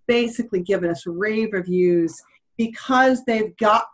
basically 0.07 0.61
given 0.61 0.91
us 0.91 1.07
rave 1.07 1.53
reviews 1.53 2.21
because 2.57 3.25
they've 3.25 3.57
got 3.57 3.85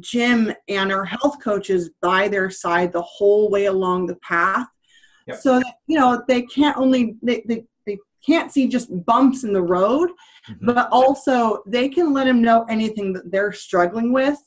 Jim 0.00 0.52
and 0.68 0.92
our 0.92 1.04
health 1.04 1.42
coaches 1.42 1.90
by 2.02 2.28
their 2.28 2.50
side 2.50 2.92
the 2.92 3.02
whole 3.02 3.50
way 3.50 3.66
along 3.66 4.06
the 4.06 4.16
path. 4.16 4.66
Yep. 5.26 5.38
So 5.38 5.58
that, 5.58 5.74
you 5.86 5.98
know 5.98 6.22
they 6.28 6.42
can't 6.42 6.76
only 6.76 7.16
they, 7.22 7.42
they, 7.46 7.64
they 7.86 7.98
can't 8.24 8.52
see 8.52 8.68
just 8.68 9.04
bumps 9.04 9.42
in 9.42 9.52
the 9.52 9.62
road, 9.62 10.10
mm-hmm. 10.48 10.66
but 10.66 10.88
also 10.92 11.62
they 11.66 11.88
can 11.88 12.12
let 12.12 12.24
them 12.24 12.42
know 12.42 12.64
anything 12.68 13.12
that 13.14 13.30
they're 13.32 13.52
struggling 13.52 14.12
with. 14.12 14.38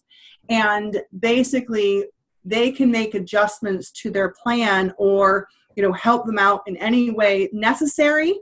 And 0.49 1.01
basically, 1.19 2.05
they 2.45 2.71
can 2.71 2.89
make 2.89 3.13
adjustments 3.13 3.91
to 3.91 4.09
their 4.09 4.33
plan 4.41 4.93
or 4.97 5.47
you 5.79 5.87
know 5.87 5.93
help 5.93 6.25
them 6.25 6.37
out 6.37 6.61
in 6.67 6.75
any 6.77 7.09
way 7.09 7.49
necessary. 7.53 8.37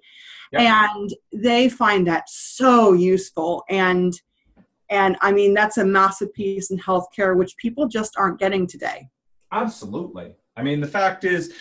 Yep. 0.54 0.62
and 0.62 1.14
they 1.34 1.68
find 1.68 2.08
that 2.08 2.30
so 2.30 2.94
useful. 2.94 3.64
And 3.70 4.20
and 4.90 5.18
i 5.22 5.34
mean 5.34 5.54
that's 5.54 5.78
a 5.78 5.86
massive 5.86 6.34
piece 6.34 6.72
in 6.72 6.78
healthcare 6.80 7.36
which 7.36 7.58
people 7.58 7.88
just 7.88 8.16
aren't 8.18 8.40
getting 8.40 8.66
today. 8.66 9.10
Absolutely. 9.52 10.36
I 10.56 10.64
mean 10.64 10.82
the 10.82 10.88
fact 10.88 11.26
is 11.26 11.54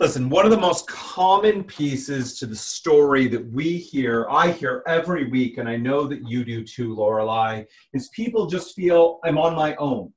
listen 0.00 0.28
one 0.28 0.46
of 0.46 0.50
the 0.50 0.58
most 0.58 0.88
common 0.88 1.62
pieces 1.62 2.38
to 2.38 2.46
the 2.46 2.56
story 2.56 3.28
that 3.28 3.46
we 3.52 3.76
hear 3.76 4.26
i 4.30 4.50
hear 4.50 4.82
every 4.86 5.28
week 5.30 5.58
and 5.58 5.68
i 5.68 5.76
know 5.76 6.06
that 6.06 6.26
you 6.26 6.44
do 6.44 6.64
too 6.64 6.94
lorelei 6.94 7.62
is 7.92 8.08
people 8.08 8.46
just 8.46 8.74
feel 8.74 9.20
i'm 9.24 9.38
on 9.38 9.54
my 9.54 9.76
own 9.76 10.10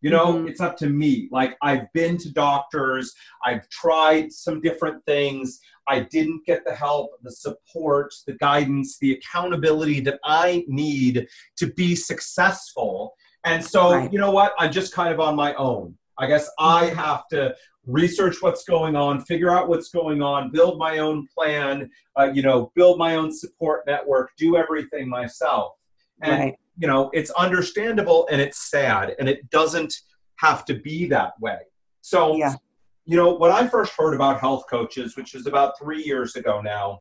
you 0.00 0.10
know, 0.10 0.34
mm-hmm. 0.34 0.48
it's 0.48 0.60
up 0.60 0.76
to 0.78 0.88
me. 0.88 1.28
Like, 1.30 1.56
I've 1.62 1.92
been 1.92 2.16
to 2.18 2.32
doctors, 2.32 3.14
I've 3.44 3.68
tried 3.68 4.32
some 4.32 4.60
different 4.60 5.04
things. 5.04 5.60
I 5.88 6.00
didn't 6.00 6.44
get 6.44 6.64
the 6.66 6.74
help, 6.74 7.12
the 7.22 7.32
support, 7.32 8.12
the 8.26 8.34
guidance, 8.34 8.98
the 8.98 9.12
accountability 9.12 10.00
that 10.00 10.20
I 10.24 10.64
need 10.68 11.26
to 11.56 11.72
be 11.72 11.96
successful. 11.96 13.14
And 13.44 13.64
so, 13.64 13.92
right. 13.92 14.12
you 14.12 14.18
know 14.18 14.30
what? 14.30 14.52
I'm 14.58 14.70
just 14.70 14.92
kind 14.92 15.12
of 15.12 15.20
on 15.20 15.34
my 15.34 15.54
own. 15.54 15.96
I 16.18 16.26
guess 16.26 16.50
I 16.58 16.86
mm-hmm. 16.86 16.98
have 16.98 17.26
to 17.28 17.54
research 17.86 18.42
what's 18.42 18.64
going 18.64 18.96
on, 18.96 19.22
figure 19.22 19.50
out 19.50 19.68
what's 19.68 19.88
going 19.88 20.20
on, 20.20 20.50
build 20.50 20.78
my 20.78 20.98
own 20.98 21.26
plan, 21.34 21.88
uh, 22.18 22.30
you 22.32 22.42
know, 22.42 22.70
build 22.74 22.98
my 22.98 23.14
own 23.14 23.32
support 23.32 23.84
network, 23.86 24.30
do 24.36 24.56
everything 24.56 25.08
myself. 25.08 25.77
And 26.22 26.40
right. 26.40 26.54
you 26.76 26.86
know 26.88 27.10
it's 27.12 27.30
understandable 27.30 28.28
and 28.30 28.40
it's 28.40 28.70
sad 28.70 29.14
and 29.18 29.28
it 29.28 29.48
doesn't 29.50 29.94
have 30.36 30.64
to 30.66 30.74
be 30.74 31.06
that 31.08 31.38
way. 31.40 31.58
So 32.00 32.36
yeah. 32.36 32.54
you 33.04 33.16
know 33.16 33.34
when 33.34 33.50
i 33.50 33.66
first 33.66 33.92
heard 33.98 34.14
about 34.14 34.40
health 34.40 34.64
coaches 34.70 35.16
which 35.16 35.34
is 35.34 35.46
about 35.46 35.78
three 35.78 36.02
years 36.02 36.36
ago 36.36 36.60
now 36.60 37.00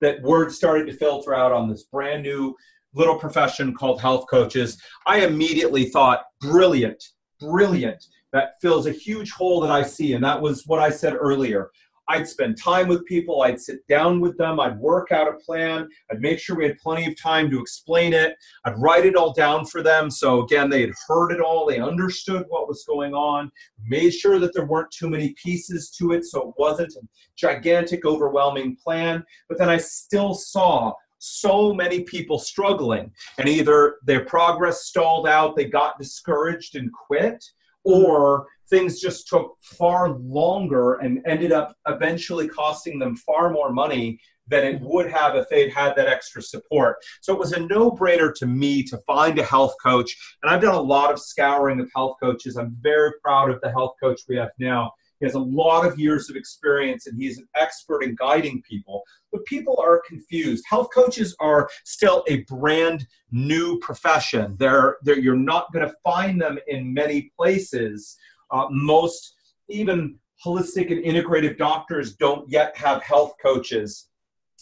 that 0.00 0.20
word 0.22 0.52
started 0.52 0.86
to 0.86 0.92
filter 0.92 1.34
out 1.34 1.52
on 1.52 1.68
this 1.68 1.84
brand 1.84 2.22
new 2.22 2.54
little 2.94 3.18
profession 3.18 3.74
called 3.74 4.00
health 4.00 4.26
coaches 4.28 4.80
i 5.06 5.24
immediately 5.24 5.86
thought 5.86 6.24
brilliant 6.40 7.02
brilliant. 7.40 8.06
That 8.32 8.54
fills 8.60 8.86
a 8.86 8.92
huge 8.92 9.30
hole 9.30 9.60
that 9.60 9.70
i 9.70 9.82
see. 9.82 10.14
And 10.14 10.24
that 10.24 10.40
was 10.40 10.66
what 10.66 10.80
i 10.80 10.90
said 10.90 11.14
earlier 11.14 11.70
I'd 12.08 12.28
spend 12.28 12.58
time 12.60 12.88
with 12.88 13.06
people, 13.06 13.42
I'd 13.42 13.60
sit 13.60 13.86
down 13.88 14.20
with 14.20 14.36
them, 14.36 14.60
I'd 14.60 14.78
work 14.78 15.10
out 15.10 15.28
a 15.28 15.38
plan, 15.38 15.88
I'd 16.10 16.20
make 16.20 16.38
sure 16.38 16.56
we 16.56 16.66
had 16.66 16.78
plenty 16.78 17.06
of 17.06 17.20
time 17.20 17.50
to 17.50 17.60
explain 17.60 18.12
it, 18.12 18.36
I'd 18.64 18.78
write 18.78 19.06
it 19.06 19.16
all 19.16 19.32
down 19.32 19.64
for 19.64 19.82
them. 19.82 20.10
So 20.10 20.42
again, 20.42 20.68
they 20.68 20.82
had 20.82 20.92
heard 21.08 21.30
it 21.30 21.40
all, 21.40 21.66
they 21.66 21.78
understood 21.78 22.44
what 22.48 22.68
was 22.68 22.84
going 22.86 23.14
on, 23.14 23.50
made 23.86 24.12
sure 24.12 24.38
that 24.38 24.52
there 24.54 24.66
weren't 24.66 24.90
too 24.90 25.08
many 25.08 25.34
pieces 25.42 25.90
to 25.98 26.12
it, 26.12 26.24
so 26.24 26.50
it 26.50 26.54
wasn't 26.58 26.92
a 26.96 27.00
gigantic, 27.36 28.04
overwhelming 28.04 28.76
plan. 28.76 29.24
But 29.48 29.58
then 29.58 29.70
I 29.70 29.78
still 29.78 30.34
saw 30.34 30.92
so 31.18 31.72
many 31.72 32.02
people 32.02 32.38
struggling, 32.38 33.10
and 33.38 33.48
either 33.48 33.96
their 34.04 34.26
progress 34.26 34.84
stalled 34.84 35.26
out, 35.26 35.56
they 35.56 35.64
got 35.64 35.98
discouraged 35.98 36.76
and 36.76 36.90
quit, 36.92 37.42
or 37.84 38.46
things 38.70 39.00
just 39.00 39.28
took 39.28 39.56
far 39.62 40.10
longer 40.10 40.94
and 40.94 41.20
ended 41.26 41.52
up 41.52 41.76
eventually 41.86 42.48
costing 42.48 42.98
them 42.98 43.16
far 43.16 43.50
more 43.50 43.72
money 43.72 44.18
than 44.46 44.64
it 44.64 44.76
mm-hmm. 44.76 44.86
would 44.86 45.10
have 45.10 45.36
if 45.36 45.48
they'd 45.48 45.72
had 45.72 45.94
that 45.96 46.08
extra 46.08 46.42
support. 46.42 46.96
So 47.20 47.32
it 47.32 47.38
was 47.38 47.52
a 47.52 47.60
no 47.60 47.90
brainer 47.90 48.34
to 48.36 48.46
me 48.46 48.82
to 48.84 48.98
find 49.06 49.38
a 49.38 49.44
health 49.44 49.74
coach. 49.82 50.14
And 50.42 50.50
I've 50.50 50.62
done 50.62 50.74
a 50.74 50.80
lot 50.80 51.12
of 51.12 51.20
scouring 51.20 51.80
of 51.80 51.90
health 51.94 52.16
coaches. 52.22 52.56
I'm 52.56 52.76
very 52.80 53.12
proud 53.22 53.50
of 53.50 53.60
the 53.60 53.70
health 53.70 53.94
coach 54.02 54.22
we 54.28 54.36
have 54.36 54.50
now. 54.58 54.92
He 55.20 55.26
has 55.26 55.34
a 55.34 55.40
lot 55.40 55.86
of 55.86 55.98
years 55.98 56.28
of 56.28 56.36
experience 56.36 57.06
and 57.06 57.18
he's 57.18 57.38
an 57.38 57.46
expert 57.56 58.02
in 58.02 58.16
guiding 58.16 58.62
people. 58.68 59.02
But 59.32 59.44
people 59.46 59.78
are 59.80 60.02
confused. 60.06 60.64
Health 60.68 60.88
coaches 60.92 61.34
are 61.40 61.68
still 61.84 62.24
a 62.28 62.42
brand 62.42 63.06
new 63.30 63.78
profession. 63.78 64.56
They're, 64.58 64.96
they're, 65.02 65.18
you're 65.18 65.36
not 65.36 65.72
going 65.72 65.86
to 65.86 65.94
find 66.04 66.40
them 66.40 66.58
in 66.66 66.92
many 66.92 67.32
places. 67.38 68.16
Uh, 68.54 68.68
most, 68.70 69.34
even 69.68 70.16
holistic 70.44 70.92
and 70.92 71.04
integrative 71.04 71.58
doctors, 71.58 72.14
don't 72.14 72.48
yet 72.48 72.76
have 72.76 73.02
health 73.02 73.34
coaches. 73.42 74.08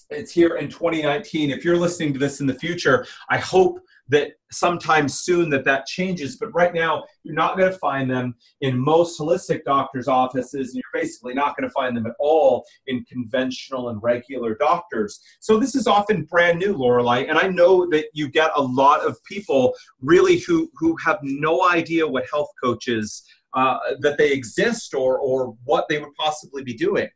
It's 0.09 0.33
here 0.33 0.57
in 0.57 0.71
2019. 0.71 1.51
If 1.51 1.63
you're 1.63 1.77
listening 1.77 2.15
to 2.15 2.19
this 2.19 2.41
in 2.41 2.47
the 2.47 2.55
future, 2.55 3.07
I 3.29 3.37
hope 3.37 3.81
that 4.09 4.33
sometime 4.51 5.09
soon 5.09 5.49
that 5.49 5.65
that 5.65 5.87
changes 5.87 6.37
but 6.37 6.53
right 6.53 6.75
now 6.75 7.03
you're 7.23 7.35
not 7.35 7.57
going 7.57 7.71
to 7.71 7.79
find 7.79 8.11
them 8.11 8.35
in 8.61 8.77
most 8.77 9.19
holistic 9.19 9.65
doctors 9.65 10.09
offices 10.09 10.75
and 10.75 10.75
you're 10.75 11.03
basically 11.03 11.33
not 11.33 11.57
going 11.57 11.67
to 11.67 11.73
find 11.73 11.97
them 11.97 12.05
at 12.05 12.13
all 12.19 12.65
in 12.89 13.05
conventional 13.05 13.89
and 13.89 14.03
regular 14.03 14.55
doctors 14.57 15.21
so 15.41 15.59
this 15.59 15.75
is 15.75 15.87
often 15.87 16.25
brand 16.25 16.59
new 16.59 16.77
lorelei 16.77 17.21
and 17.21 17.39
i 17.39 17.47
know 17.47 17.89
that 17.89 18.07
you 18.13 18.29
get 18.29 18.51
a 18.57 18.63
lot 18.63 19.01
of 19.01 19.23
people 19.25 19.73
really 20.01 20.39
who 20.39 20.71
who 20.75 20.97
have 20.97 21.19
no 21.23 21.69
idea 21.69 22.07
what 22.07 22.27
health 22.31 22.51
coaches 22.63 23.23
uh, 23.55 23.79
that 24.01 24.19
they 24.19 24.33
exist 24.33 24.95
or 24.95 25.19
or 25.19 25.57
what 25.65 25.87
they 25.89 25.99
would 25.99 26.15
possibly 26.15 26.63
be 26.63 26.75
doing 26.75 27.09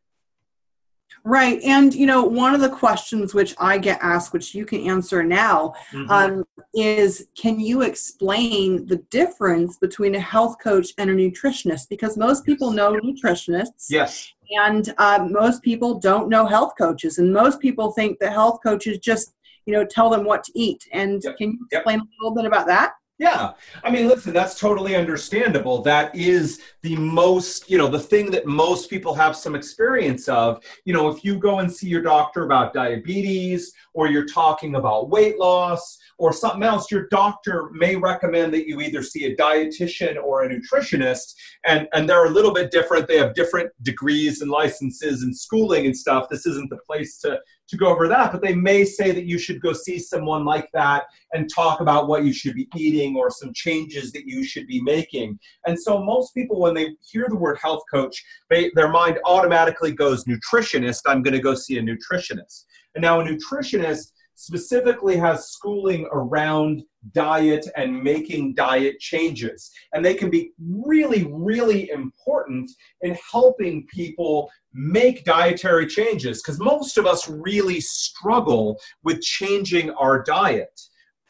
Right. 1.27 1.61
And, 1.63 1.93
you 1.93 2.07
know, 2.07 2.23
one 2.23 2.55
of 2.55 2.61
the 2.61 2.69
questions 2.69 3.35
which 3.35 3.53
I 3.59 3.79
get 3.79 3.99
asked, 4.01 4.33
which 4.33 4.55
you 4.55 4.65
can 4.65 4.87
answer 4.87 5.25
now, 5.25 5.75
mm-hmm. 5.93 6.09
um, 6.09 6.45
is 6.73 7.27
can 7.37 7.59
you 7.59 7.83
explain 7.83 8.87
the 8.87 8.99
difference 9.11 9.77
between 9.79 10.15
a 10.15 10.21
health 10.21 10.57
coach 10.63 10.91
and 10.99 11.11
a 11.11 11.15
nutritionist? 11.15 11.89
Because 11.89 12.17
most 12.17 12.47
people 12.47 12.71
know 12.71 12.93
nutritionists. 12.93 13.87
Yes. 13.91 14.33
And 14.57 14.95
uh, 14.99 15.27
most 15.29 15.63
people 15.63 15.99
don't 15.99 16.29
know 16.29 16.47
health 16.47 16.75
coaches. 16.79 17.19
And 17.19 17.33
most 17.33 17.59
people 17.59 17.91
think 17.91 18.21
that 18.21 18.33
health 18.33 18.61
coaches 18.63 18.99
just, 18.99 19.35
you 19.65 19.73
know, 19.73 19.85
tell 19.85 20.09
them 20.09 20.25
what 20.25 20.45
to 20.45 20.53
eat. 20.55 20.87
And 20.93 21.23
yep. 21.25 21.37
can 21.39 21.51
you 21.51 21.67
explain 21.73 21.99
yep. 21.99 22.07
a 22.07 22.23
little 22.23 22.37
bit 22.37 22.45
about 22.45 22.69
that? 22.69 22.93
Yeah. 23.19 23.53
I 23.83 23.91
mean, 23.91 24.09
listen, 24.09 24.35
that's 24.35 24.61
totally 24.61 24.95
understandable. 24.95 25.81
That 25.81 26.15
is 26.15 26.61
the 26.83 26.97
most, 26.97 27.71
you 27.71 27.79
know, 27.79 27.89
the 27.89 27.99
thing 27.99 28.31
that 28.33 28.45
most 28.45 28.91
people 28.91 29.15
have 29.15 29.35
some 29.35 29.55
experience 29.55 30.29
of. 30.29 30.63
You 30.85 30.93
know, 30.93 31.09
if 31.09 31.25
you 31.25 31.39
go 31.39 31.61
and 31.61 31.73
see 31.73 31.89
your 31.89 32.03
doctor 32.03 32.45
about 32.45 32.75
diabetes 32.75 33.73
or 33.95 34.09
you're 34.09 34.27
talking 34.27 34.75
about 34.75 35.09
weight 35.09 35.39
loss 35.39 35.97
or 36.19 36.31
something 36.35 36.63
else, 36.63 36.91
your 36.91 37.09
doctor 37.09 37.71
may 37.73 37.97
recommend 37.97 38.53
that 38.53 38.69
you 38.69 38.83
either 38.83 39.03
see 39.03 39.25
a 39.25 39.37
dietitian 39.37 40.23
or 40.23 40.45
a 40.45 40.49
nutritionist. 40.51 41.35
And, 41.65 41.89
and 41.95 42.07
they're 42.07 42.27
a 42.27 42.31
little 42.31 42.53
bit 42.53 42.71
different. 42.71 43.09
They 43.09 43.17
have 43.17 43.33
different 43.33 43.71
degrees 43.83 44.43
and 44.43 44.51
licenses 44.51 45.23
and 45.23 45.35
schooling 45.35 45.87
and 45.87 45.97
stuff. 45.97 46.29
This 46.29 46.45
isn't 46.45 46.69
the 46.69 46.81
place 46.87 47.17
to, 47.21 47.41
to 47.69 47.77
go 47.77 47.87
over 47.89 48.09
that, 48.09 48.33
but 48.33 48.43
they 48.43 48.55
may 48.55 48.85
say 48.85 49.11
that 49.11 49.25
you 49.25 49.39
should 49.39 49.61
go 49.61 49.73
see 49.73 49.99
someone 49.99 50.45
like 50.45 50.69
that 50.73 51.05
and 51.33 51.51
talk 51.53 51.81
about 51.81 52.09
what 52.09 52.25
you 52.25 52.33
should 52.33 52.55
be 52.55 52.69
eating 52.77 53.17
or 53.17 53.31
some 53.31 53.53
changes 53.53 54.13
that 54.13 54.27
you 54.27 54.45
should 54.45 54.67
be 54.67 54.81
making. 54.83 55.39
And 55.67 55.81
so 55.81 56.03
most 56.03 56.33
people, 56.33 56.61
when 56.61 56.75
they 56.75 56.97
hear 57.11 57.27
the 57.29 57.37
word 57.37 57.59
health 57.61 57.83
coach, 57.93 58.25
they, 58.51 58.71
their 58.75 58.89
mind 58.89 59.19
automatically 59.25 59.93
goes 59.93 60.25
nutritionist. 60.25 61.03
I'm 61.07 61.23
going 61.23 61.35
to 61.35 61.41
go 61.41 61.55
see 61.55 61.79
a 61.79 61.83
nutritionist. 61.83 62.65
And 62.95 63.03
now 63.03 63.21
a 63.21 63.25
nutritionist 63.25 64.13
specifically 64.35 65.17
has 65.17 65.49
schooling 65.49 66.07
around 66.13 66.83
diet 67.13 67.67
and 67.77 68.03
making 68.03 68.55
diet 68.55 68.99
changes. 68.99 69.71
And 69.93 70.05
they 70.05 70.15
can 70.15 70.31
be 70.31 70.53
really, 70.59 71.27
really 71.31 71.91
important 71.91 72.71
in 73.03 73.17
helping 73.31 73.87
people 73.87 74.51
make 74.73 75.25
dietary 75.25 75.87
changes 75.87 76.43
because 76.43 76.59
most 76.61 76.99
of 76.99 77.07
us 77.07 77.29
really 77.29 77.81
struggle 77.81 78.79
with 79.05 79.21
changing 79.23 79.91
our 79.91 80.23
diet. 80.23 80.81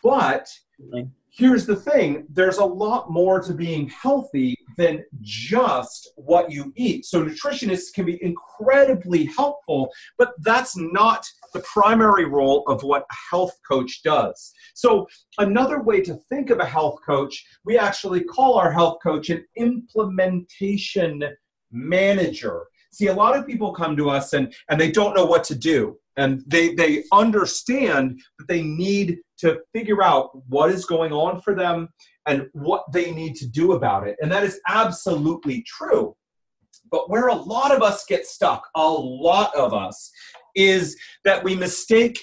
But 0.02 0.48
here's 1.30 1.66
the 1.66 1.76
thing 1.76 2.26
there's 2.30 2.58
a 2.58 2.64
lot 2.64 3.10
more 3.10 3.40
to 3.40 3.54
being 3.54 3.88
healthy 3.88 4.56
than 4.76 5.04
just 5.20 6.12
what 6.16 6.50
you 6.50 6.72
eat. 6.76 7.04
So, 7.06 7.24
nutritionists 7.24 7.92
can 7.94 8.06
be 8.06 8.22
incredibly 8.22 9.24
helpful, 9.24 9.90
but 10.18 10.32
that's 10.42 10.76
not 10.76 11.26
the 11.52 11.60
primary 11.60 12.26
role 12.26 12.64
of 12.68 12.82
what 12.82 13.02
a 13.02 13.14
health 13.30 13.58
coach 13.68 14.02
does. 14.02 14.52
So, 14.74 15.06
another 15.38 15.82
way 15.82 16.00
to 16.02 16.14
think 16.28 16.50
of 16.50 16.60
a 16.60 16.64
health 16.64 16.98
coach, 17.04 17.44
we 17.64 17.78
actually 17.78 18.24
call 18.24 18.58
our 18.58 18.72
health 18.72 18.98
coach 19.02 19.30
an 19.30 19.44
implementation 19.56 21.22
manager. 21.70 22.66
See, 22.92 23.08
a 23.08 23.14
lot 23.14 23.36
of 23.36 23.46
people 23.46 23.72
come 23.72 23.96
to 23.96 24.08
us 24.10 24.32
and, 24.32 24.54
and 24.70 24.80
they 24.80 24.90
don't 24.90 25.14
know 25.14 25.26
what 25.26 25.44
to 25.44 25.54
do 25.54 25.98
and 26.16 26.42
they 26.46 26.74
they 26.74 27.04
understand 27.12 28.20
that 28.38 28.48
they 28.48 28.62
need 28.62 29.18
to 29.38 29.58
figure 29.74 30.02
out 30.02 30.30
what 30.48 30.70
is 30.70 30.84
going 30.84 31.12
on 31.12 31.40
for 31.40 31.54
them 31.54 31.88
and 32.26 32.48
what 32.52 32.84
they 32.92 33.12
need 33.12 33.34
to 33.36 33.46
do 33.46 33.72
about 33.72 34.06
it 34.06 34.16
and 34.20 34.30
that 34.30 34.44
is 34.44 34.60
absolutely 34.68 35.62
true 35.66 36.14
but 36.90 37.10
where 37.10 37.28
a 37.28 37.34
lot 37.34 37.74
of 37.74 37.82
us 37.82 38.04
get 38.06 38.26
stuck 38.26 38.66
a 38.76 38.88
lot 38.88 39.54
of 39.54 39.74
us 39.74 40.10
is 40.54 40.96
that 41.24 41.42
we 41.44 41.54
mistake 41.54 42.18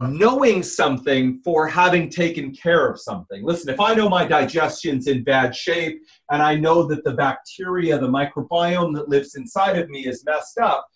knowing 0.00 0.62
something 0.62 1.40
for 1.44 1.66
having 1.68 2.10
taken 2.10 2.54
care 2.54 2.88
of 2.88 3.00
something. 3.00 3.44
Listen, 3.44 3.72
if 3.72 3.80
I 3.80 3.94
know 3.94 4.08
my 4.08 4.26
digestion's 4.26 5.06
in 5.06 5.22
bad 5.22 5.54
shape 5.54 6.00
and 6.30 6.42
I 6.42 6.56
know 6.56 6.84
that 6.86 7.04
the 7.04 7.14
bacteria, 7.14 7.98
the 7.98 8.08
microbiome 8.08 8.94
that 8.96 9.08
lives 9.08 9.36
inside 9.36 9.78
of 9.78 9.88
me 9.88 10.06
is 10.06 10.24
messed 10.24 10.58
up, 10.58 10.86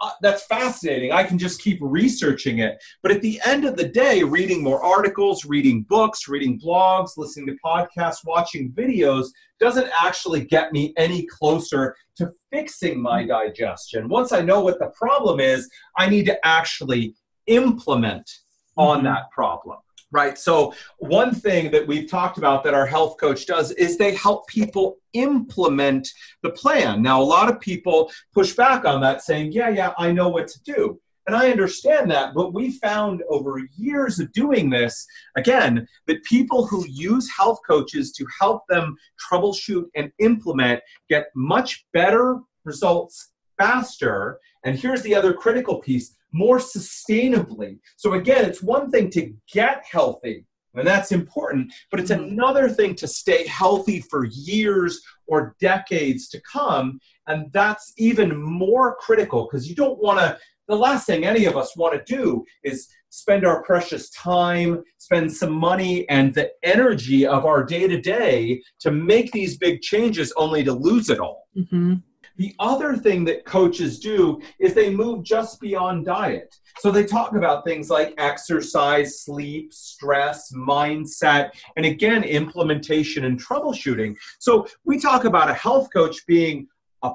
uh, 0.00 0.10
that's 0.22 0.44
fascinating. 0.46 1.12
I 1.12 1.24
can 1.24 1.38
just 1.38 1.60
keep 1.60 1.78
researching 1.80 2.60
it. 2.60 2.82
But 3.02 3.12
at 3.12 3.20
the 3.20 3.40
end 3.44 3.64
of 3.64 3.76
the 3.76 3.88
day, 3.88 4.22
reading 4.22 4.62
more 4.62 4.82
articles, 4.82 5.44
reading 5.44 5.82
books, 5.82 6.28
reading 6.28 6.58
blogs, 6.58 7.10
listening 7.16 7.46
to 7.46 7.56
podcasts, 7.64 8.24
watching 8.24 8.72
videos 8.72 9.26
doesn't 9.58 9.90
actually 10.02 10.44
get 10.44 10.72
me 10.72 10.94
any 10.96 11.26
closer 11.26 11.94
to 12.16 12.32
fixing 12.50 13.00
my 13.00 13.26
digestion. 13.26 14.08
Once 14.08 14.32
I 14.32 14.40
know 14.40 14.60
what 14.60 14.78
the 14.78 14.90
problem 14.96 15.38
is, 15.38 15.68
I 15.96 16.08
need 16.08 16.26
to 16.26 16.46
actually 16.46 17.14
implement 17.46 18.28
on 18.76 18.98
mm-hmm. 18.98 19.06
that 19.06 19.30
problem 19.30 19.78
right? 20.12 20.38
So, 20.38 20.74
one 20.98 21.34
thing 21.34 21.70
that 21.70 21.86
we've 21.86 22.10
talked 22.10 22.38
about 22.38 22.64
that 22.64 22.74
our 22.74 22.86
health 22.86 23.16
coach 23.18 23.46
does 23.46 23.70
is 23.72 23.96
they 23.96 24.14
help 24.14 24.46
people 24.48 24.96
implement 25.12 26.08
the 26.42 26.50
plan. 26.50 27.02
Now, 27.02 27.20
a 27.20 27.24
lot 27.24 27.50
of 27.50 27.60
people 27.60 28.10
push 28.32 28.54
back 28.54 28.84
on 28.84 29.00
that 29.02 29.22
saying, 29.22 29.52
yeah, 29.52 29.68
yeah, 29.68 29.92
I 29.98 30.12
know 30.12 30.28
what 30.28 30.48
to 30.48 30.62
do. 30.62 31.00
And 31.26 31.36
I 31.36 31.50
understand 31.50 32.10
that, 32.10 32.34
but 32.34 32.54
we 32.54 32.72
found 32.72 33.22
over 33.28 33.60
years 33.76 34.18
of 34.18 34.32
doing 34.32 34.68
this, 34.68 35.06
again, 35.36 35.86
that 36.06 36.24
people 36.24 36.66
who 36.66 36.84
use 36.88 37.30
health 37.30 37.60
coaches 37.64 38.10
to 38.12 38.26
help 38.40 38.62
them 38.68 38.96
troubleshoot 39.30 39.84
and 39.94 40.10
implement 40.18 40.80
get 41.08 41.26
much 41.36 41.86
better 41.92 42.40
results 42.64 43.30
faster. 43.58 44.40
And 44.64 44.76
here's 44.76 45.02
the 45.02 45.14
other 45.14 45.32
critical 45.32 45.78
piece 45.78 46.16
more 46.32 46.58
sustainably. 46.58 47.78
So, 47.96 48.14
again, 48.14 48.44
it's 48.44 48.62
one 48.62 48.90
thing 48.90 49.10
to 49.10 49.32
get 49.52 49.84
healthy, 49.90 50.44
and 50.74 50.86
that's 50.86 51.12
important, 51.12 51.72
but 51.90 52.00
it's 52.00 52.10
mm-hmm. 52.10 52.32
another 52.32 52.68
thing 52.68 52.94
to 52.96 53.08
stay 53.08 53.46
healthy 53.46 54.00
for 54.00 54.26
years 54.26 55.00
or 55.26 55.56
decades 55.60 56.28
to 56.28 56.40
come. 56.40 57.00
And 57.26 57.52
that's 57.52 57.92
even 57.96 58.40
more 58.40 58.96
critical 58.96 59.48
because 59.50 59.68
you 59.68 59.74
don't 59.74 60.00
want 60.00 60.18
to, 60.20 60.38
the 60.68 60.76
last 60.76 61.06
thing 61.06 61.24
any 61.24 61.46
of 61.46 61.56
us 61.56 61.76
want 61.76 61.94
to 61.94 62.14
do 62.14 62.44
is 62.62 62.88
spend 63.10 63.44
our 63.44 63.62
precious 63.64 64.10
time, 64.10 64.82
spend 64.98 65.32
some 65.32 65.52
money 65.52 66.08
and 66.08 66.32
the 66.32 66.50
energy 66.62 67.26
of 67.26 67.44
our 67.44 67.64
day 67.64 67.88
to 67.88 68.00
day 68.00 68.62
to 68.78 68.92
make 68.92 69.32
these 69.32 69.58
big 69.58 69.80
changes 69.80 70.32
only 70.36 70.62
to 70.62 70.72
lose 70.72 71.10
it 71.10 71.18
all. 71.18 71.48
Mm-hmm. 71.56 71.94
The 72.40 72.54
other 72.58 72.96
thing 72.96 73.26
that 73.26 73.44
coaches 73.44 74.00
do 74.00 74.40
is 74.58 74.72
they 74.72 74.88
move 74.88 75.22
just 75.22 75.60
beyond 75.60 76.06
diet. 76.06 76.56
So 76.78 76.90
they 76.90 77.04
talk 77.04 77.34
about 77.34 77.66
things 77.66 77.90
like 77.90 78.14
exercise, 78.16 79.20
sleep, 79.20 79.74
stress, 79.74 80.50
mindset, 80.54 81.50
and 81.76 81.84
again, 81.84 82.24
implementation 82.24 83.26
and 83.26 83.38
troubleshooting. 83.38 84.16
So 84.38 84.66
we 84.86 84.98
talk 84.98 85.26
about 85.26 85.50
a 85.50 85.52
health 85.52 85.90
coach 85.92 86.26
being 86.26 86.66
a 87.02 87.12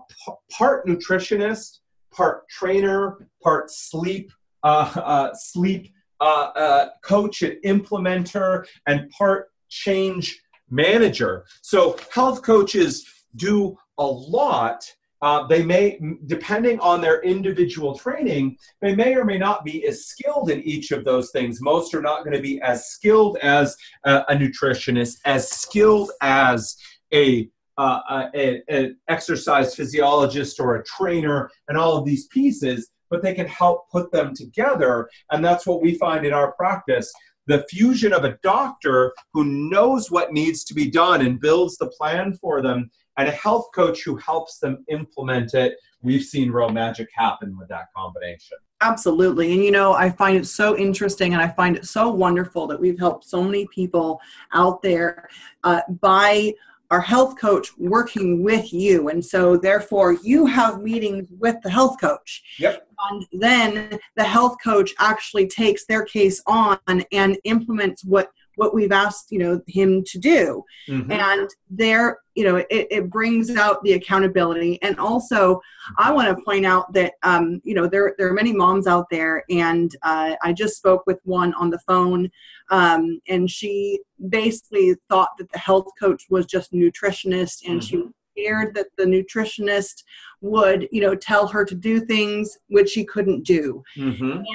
part 0.51 0.85
nutritionist, 0.85 1.79
part 2.11 2.47
trainer, 2.47 3.27
part 3.41 3.71
sleep, 3.71 4.31
uh, 4.61 4.91
uh, 4.95 5.33
sleep 5.33 5.91
uh, 6.21 6.51
uh 6.55 6.89
coach 7.03 7.41
and 7.41 7.57
implementer, 7.65 8.63
and 8.85 9.09
part 9.09 9.49
change 9.69 10.39
manager. 10.69 11.45
So 11.63 11.97
health 12.13 12.43
coaches 12.43 13.07
do 13.35 13.75
a 13.97 14.05
lot 14.05 14.87
uh, 15.25 15.47
they 15.47 15.63
may, 15.63 15.99
depending 16.27 16.79
on 16.81 17.01
their 17.01 17.19
individual 17.23 17.97
training, 17.97 18.55
they 18.79 18.93
may 18.95 19.15
or 19.15 19.25
may 19.25 19.39
not 19.39 19.65
be 19.65 19.83
as 19.87 20.05
skilled 20.05 20.51
in 20.51 20.61
each 20.61 20.91
of 20.91 21.03
those 21.03 21.31
things. 21.31 21.59
Most 21.61 21.95
are 21.95 22.01
not 22.01 22.23
going 22.23 22.35
to 22.35 22.43
be 22.43 22.61
as 22.61 22.91
skilled 22.91 23.39
as 23.41 23.75
a, 24.03 24.35
nutritionist, 24.35 25.17
as 25.25 25.49
skilled 25.49 26.11
as 26.21 26.77
a 27.11 27.49
uh, 27.77 28.29
an 28.35 28.95
exercise 29.09 29.73
physiologist 29.75 30.59
or 30.59 30.75
a 30.75 30.83
trainer, 30.83 31.49
and 31.69 31.77
all 31.77 31.97
of 31.97 32.05
these 32.05 32.27
pieces, 32.27 32.91
but 33.09 33.23
they 33.23 33.33
can 33.33 33.47
help 33.47 33.89
put 33.89 34.11
them 34.11 34.33
together. 34.33 35.09
And 35.31 35.43
that's 35.43 35.65
what 35.65 35.81
we 35.81 35.95
find 35.95 36.23
in 36.23 36.33
our 36.33 36.51
practice 36.51 37.11
the 37.47 37.65
fusion 37.69 38.13
of 38.13 38.23
a 38.23 38.37
doctor 38.43 39.13
who 39.33 39.43
knows 39.45 40.09
what 40.09 40.33
needs 40.33 40.63
to 40.63 40.73
be 40.73 40.89
done 40.89 41.25
and 41.25 41.39
builds 41.39 41.77
the 41.77 41.87
plan 41.87 42.33
for 42.33 42.61
them 42.61 42.89
and 43.17 43.27
a 43.27 43.31
health 43.31 43.67
coach 43.73 44.03
who 44.03 44.15
helps 44.17 44.59
them 44.59 44.83
implement 44.89 45.53
it. 45.53 45.77
We've 46.01 46.23
seen 46.23 46.51
real 46.51 46.69
magic 46.69 47.09
happen 47.15 47.57
with 47.57 47.67
that 47.69 47.87
combination. 47.95 48.57
Absolutely. 48.81 49.53
And 49.53 49.63
you 49.63 49.71
know, 49.71 49.93
I 49.93 50.09
find 50.09 50.37
it 50.37 50.45
so 50.45 50.77
interesting 50.77 51.33
and 51.33 51.41
I 51.41 51.47
find 51.47 51.77
it 51.77 51.85
so 51.85 52.09
wonderful 52.09 52.67
that 52.67 52.79
we've 52.79 52.99
helped 52.99 53.23
so 53.25 53.43
many 53.43 53.67
people 53.67 54.19
out 54.53 54.81
there 54.81 55.29
uh, 55.63 55.81
by 56.01 56.53
our 56.91 57.01
health 57.01 57.39
coach 57.39 57.69
working 57.77 58.43
with 58.43 58.71
you. 58.71 59.09
And 59.09 59.25
so, 59.25 59.57
therefore, 59.57 60.13
you 60.23 60.45
have 60.45 60.81
meetings 60.81 61.27
with 61.39 61.55
the 61.63 61.69
health 61.69 61.99
coach. 61.99 62.43
Yep. 62.59 62.87
And 63.09 63.25
then 63.33 63.99
the 64.15 64.23
health 64.23 64.57
coach 64.63 64.93
actually 64.99 65.47
takes 65.47 65.85
their 65.85 66.05
case 66.05 66.41
on 66.45 66.77
and 67.11 67.37
implements 67.43 68.03
what 68.05 68.31
what 68.55 68.73
we've 68.73 68.91
asked 68.91 69.31
you 69.31 69.39
know 69.39 69.61
him 69.67 70.03
to 70.03 70.19
do 70.19 70.63
mm-hmm. 70.87 71.11
and 71.11 71.49
there 71.69 72.19
you 72.35 72.43
know 72.43 72.57
it, 72.57 72.67
it 72.69 73.09
brings 73.09 73.55
out 73.55 73.81
the 73.83 73.93
accountability 73.93 74.79
and 74.81 74.99
also 74.99 75.59
i 75.97 76.11
want 76.11 76.27
to 76.27 76.43
point 76.43 76.65
out 76.65 76.91
that 76.93 77.13
um, 77.23 77.61
you 77.63 77.73
know 77.73 77.87
there, 77.87 78.13
there 78.17 78.27
are 78.27 78.33
many 78.33 78.53
moms 78.53 78.87
out 78.87 79.05
there 79.09 79.43
and 79.49 79.95
uh, 80.03 80.35
i 80.41 80.51
just 80.51 80.77
spoke 80.77 81.03
with 81.05 81.19
one 81.23 81.53
on 81.55 81.69
the 81.69 81.79
phone 81.87 82.29
um, 82.69 83.19
and 83.27 83.49
she 83.49 83.99
basically 84.29 84.95
thought 85.09 85.29
that 85.37 85.51
the 85.51 85.59
health 85.59 85.87
coach 85.99 86.23
was 86.29 86.45
just 86.45 86.73
nutritionist 86.73 87.67
and 87.67 87.81
mm-hmm. 87.81 88.03
she 88.03 88.03
scared 88.37 88.75
that 88.75 88.87
the 88.97 89.05
nutritionist 89.05 90.03
would, 90.41 90.87
you 90.91 91.01
know, 91.01 91.15
tell 91.15 91.47
her 91.47 91.65
to 91.65 91.75
do 91.75 91.99
things 91.99 92.57
which 92.67 92.89
she 92.89 93.03
couldn't 93.03 93.43
do. 93.43 93.83
Mm-hmm. 93.97 94.31
And 94.31 94.45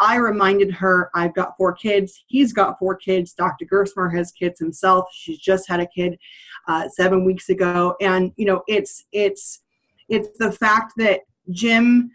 I 0.00 0.16
reminded 0.16 0.70
her, 0.72 1.10
I've 1.14 1.34
got 1.34 1.56
four 1.56 1.72
kids. 1.72 2.24
He's 2.26 2.52
got 2.52 2.78
four 2.78 2.96
kids. 2.96 3.32
Dr. 3.32 3.64
Gerstmar 3.64 4.14
has 4.14 4.32
kids 4.32 4.58
himself. 4.58 5.08
She's 5.12 5.38
just 5.38 5.68
had 5.68 5.80
a 5.80 5.86
kid 5.86 6.18
uh, 6.66 6.88
seven 6.88 7.24
weeks 7.24 7.48
ago, 7.48 7.94
and 8.00 8.32
you 8.36 8.44
know, 8.44 8.62
it's 8.66 9.06
it's 9.12 9.62
it's 10.08 10.28
the 10.38 10.52
fact 10.52 10.92
that 10.96 11.20
Jim 11.50 12.10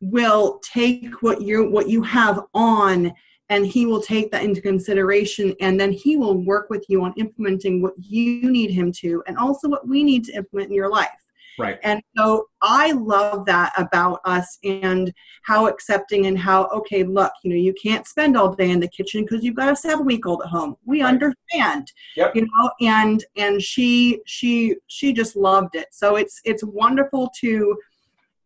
will 0.00 0.60
take 0.62 1.22
what 1.22 1.42
you 1.42 1.70
what 1.70 1.88
you 1.88 2.02
have 2.02 2.40
on 2.54 3.12
and 3.50 3.66
he 3.66 3.86
will 3.86 4.00
take 4.00 4.30
that 4.30 4.42
into 4.42 4.60
consideration 4.60 5.54
and 5.60 5.78
then 5.78 5.92
he 5.92 6.16
will 6.16 6.42
work 6.44 6.70
with 6.70 6.84
you 6.88 7.02
on 7.04 7.12
implementing 7.16 7.82
what 7.82 7.94
you 7.98 8.50
need 8.50 8.70
him 8.70 8.90
to 8.90 9.22
and 9.26 9.36
also 9.36 9.68
what 9.68 9.86
we 9.86 10.02
need 10.02 10.24
to 10.24 10.32
implement 10.32 10.70
in 10.70 10.74
your 10.74 10.90
life 10.90 11.10
right 11.58 11.78
and 11.82 12.02
so 12.16 12.46
i 12.62 12.92
love 12.92 13.44
that 13.46 13.72
about 13.76 14.20
us 14.24 14.58
and 14.64 15.12
how 15.42 15.66
accepting 15.66 16.26
and 16.26 16.38
how 16.38 16.64
okay 16.66 17.04
look 17.04 17.32
you 17.42 17.50
know 17.50 17.56
you 17.56 17.74
can't 17.80 18.06
spend 18.06 18.36
all 18.36 18.54
day 18.54 18.70
in 18.70 18.80
the 18.80 18.88
kitchen 18.88 19.22
because 19.22 19.44
you've 19.44 19.54
got 19.54 19.72
a 19.72 19.76
seven 19.76 20.04
week 20.04 20.26
old 20.26 20.42
at 20.42 20.48
home 20.48 20.76
we 20.84 21.02
right. 21.02 21.08
understand 21.08 21.92
yep. 22.16 22.34
you 22.34 22.42
know 22.42 22.70
and 22.80 23.24
and 23.36 23.62
she 23.62 24.20
she 24.26 24.74
she 24.88 25.12
just 25.12 25.36
loved 25.36 25.74
it 25.74 25.86
so 25.92 26.16
it's 26.16 26.40
it's 26.44 26.64
wonderful 26.64 27.30
to 27.38 27.76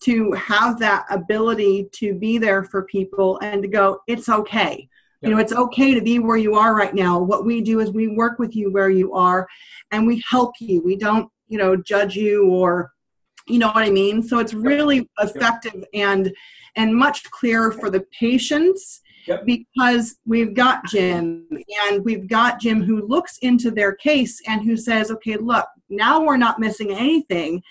to 0.00 0.32
have 0.32 0.78
that 0.78 1.04
ability 1.11 1.88
to 1.92 2.14
be 2.14 2.38
there 2.38 2.62
for 2.62 2.82
people 2.84 3.38
and 3.42 3.62
to 3.62 3.68
go 3.68 4.00
it's 4.06 4.28
okay. 4.28 4.88
You 5.20 5.30
know 5.30 5.38
it's 5.38 5.52
okay 5.52 5.94
to 5.94 6.00
be 6.00 6.20
where 6.20 6.37
you 6.37 6.54
are 6.54 6.76
right 6.76 6.94
now. 6.94 7.18
What 7.18 7.44
we 7.44 7.61
do 7.61 7.80
is 7.80 7.90
we 7.90 8.06
work 8.06 8.38
with 8.38 8.54
you 8.54 8.70
where 8.70 8.90
you 8.90 9.14
are 9.14 9.48
and 9.90 10.06
we 10.06 10.22
help 10.28 10.52
you. 10.61 10.80
We 10.80 10.96
don't 10.96 11.28
you 11.48 11.58
know 11.58 11.76
judge 11.76 12.14
you 12.14 12.48
or 12.48 12.92
you 13.48 13.58
know 13.58 13.68
what 13.68 13.82
i 13.82 13.90
mean? 13.90 14.22
So 14.22 14.38
it's 14.38 14.54
really 14.54 15.08
effective 15.18 15.84
and 15.94 16.32
and 16.76 16.94
much 16.94 17.24
clearer 17.30 17.72
for 17.72 17.90
the 17.90 18.04
patients 18.18 19.00
because 19.44 20.16
we've 20.26 20.54
got 20.54 20.87
Jim 20.87 21.46
and 21.87 22.04
we've 22.04 22.28
got 22.28 22.61
Jim 22.61 22.82
who 22.82 23.06
looks 23.06 23.38
into 23.38 23.70
their 23.70 23.94
case 23.94 24.40
and 24.46 24.62
who 24.62 24.76
says, 24.76 25.11
okay, 25.11 25.37
look, 25.37 25.66
now 25.88 26.22
we're 26.22 26.37
not 26.37 26.58
missing 26.58 26.92
anything. 26.92 27.62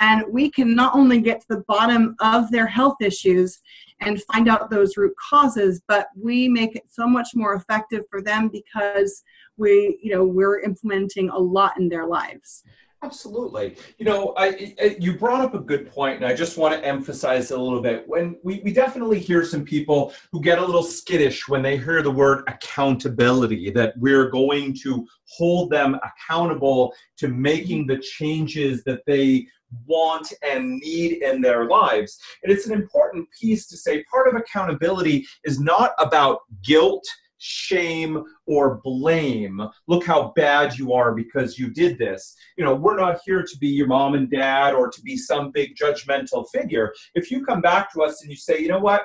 And 0.00 0.24
we 0.28 0.50
can 0.50 0.74
not 0.74 0.94
only 0.94 1.20
get 1.20 1.40
to 1.40 1.46
the 1.48 1.64
bottom 1.68 2.16
of 2.20 2.50
their 2.50 2.66
health 2.66 2.96
issues 3.00 3.60
and 4.00 4.22
find 4.24 4.48
out 4.48 4.70
those 4.70 4.96
root 4.96 5.14
causes, 5.30 5.80
but 5.86 6.08
we 6.20 6.48
make 6.48 6.74
it 6.74 6.84
so 6.90 7.06
much 7.06 7.28
more 7.34 7.54
effective 7.54 8.02
for 8.10 8.20
them 8.20 8.48
because 8.48 9.22
we, 9.56 9.98
you 10.02 10.12
know, 10.12 10.24
we're 10.24 10.60
implementing 10.60 11.30
a 11.30 11.38
lot 11.38 11.78
in 11.78 11.88
their 11.88 12.06
lives. 12.06 12.64
Absolutely. 13.04 13.76
You 13.98 14.06
know, 14.06 14.32
I, 14.38 14.74
I, 14.80 14.96
you 14.98 15.18
brought 15.18 15.42
up 15.42 15.52
a 15.52 15.58
good 15.58 15.90
point, 15.90 16.16
and 16.16 16.24
I 16.24 16.34
just 16.34 16.56
want 16.56 16.74
to 16.74 16.86
emphasize 16.86 17.50
a 17.50 17.58
little 17.58 17.82
bit. 17.82 18.08
When 18.08 18.38
we, 18.42 18.62
we 18.64 18.72
definitely 18.72 19.20
hear 19.20 19.44
some 19.44 19.62
people 19.62 20.14
who 20.32 20.40
get 20.40 20.58
a 20.58 20.64
little 20.64 20.82
skittish 20.82 21.46
when 21.46 21.60
they 21.60 21.76
hear 21.76 22.02
the 22.02 22.10
word 22.10 22.44
accountability, 22.48 23.70
that 23.72 23.92
we're 23.98 24.30
going 24.30 24.74
to 24.84 25.06
hold 25.26 25.70
them 25.70 25.98
accountable 26.02 26.94
to 27.18 27.28
making 27.28 27.86
the 27.86 27.98
changes 27.98 28.82
that 28.84 29.00
they 29.06 29.46
want 29.86 30.32
and 30.42 30.78
need 30.78 31.22
in 31.22 31.42
their 31.42 31.66
lives. 31.66 32.18
And 32.42 32.50
it's 32.50 32.66
an 32.66 32.72
important 32.72 33.28
piece 33.38 33.66
to 33.66 33.76
say 33.76 34.02
part 34.04 34.28
of 34.28 34.34
accountability 34.34 35.26
is 35.44 35.60
not 35.60 35.92
about 35.98 36.40
guilt 36.62 37.04
shame 37.44 38.24
or 38.46 38.80
blame. 38.82 39.60
Look 39.86 40.06
how 40.06 40.32
bad 40.34 40.78
you 40.78 40.94
are 40.94 41.14
because 41.14 41.58
you 41.58 41.70
did 41.70 41.98
this. 41.98 42.34
You 42.56 42.64
know, 42.64 42.74
we're 42.74 42.96
not 42.96 43.20
here 43.26 43.42
to 43.42 43.58
be 43.58 43.68
your 43.68 43.86
mom 43.86 44.14
and 44.14 44.30
dad 44.30 44.72
or 44.72 44.90
to 44.90 45.00
be 45.02 45.16
some 45.16 45.50
big 45.50 45.74
judgmental 45.76 46.46
figure. 46.50 46.94
If 47.14 47.30
you 47.30 47.44
come 47.44 47.60
back 47.60 47.92
to 47.92 48.02
us 48.02 48.22
and 48.22 48.30
you 48.30 48.36
say, 48.36 48.60
you 48.60 48.68
know 48.68 48.78
what, 48.78 49.02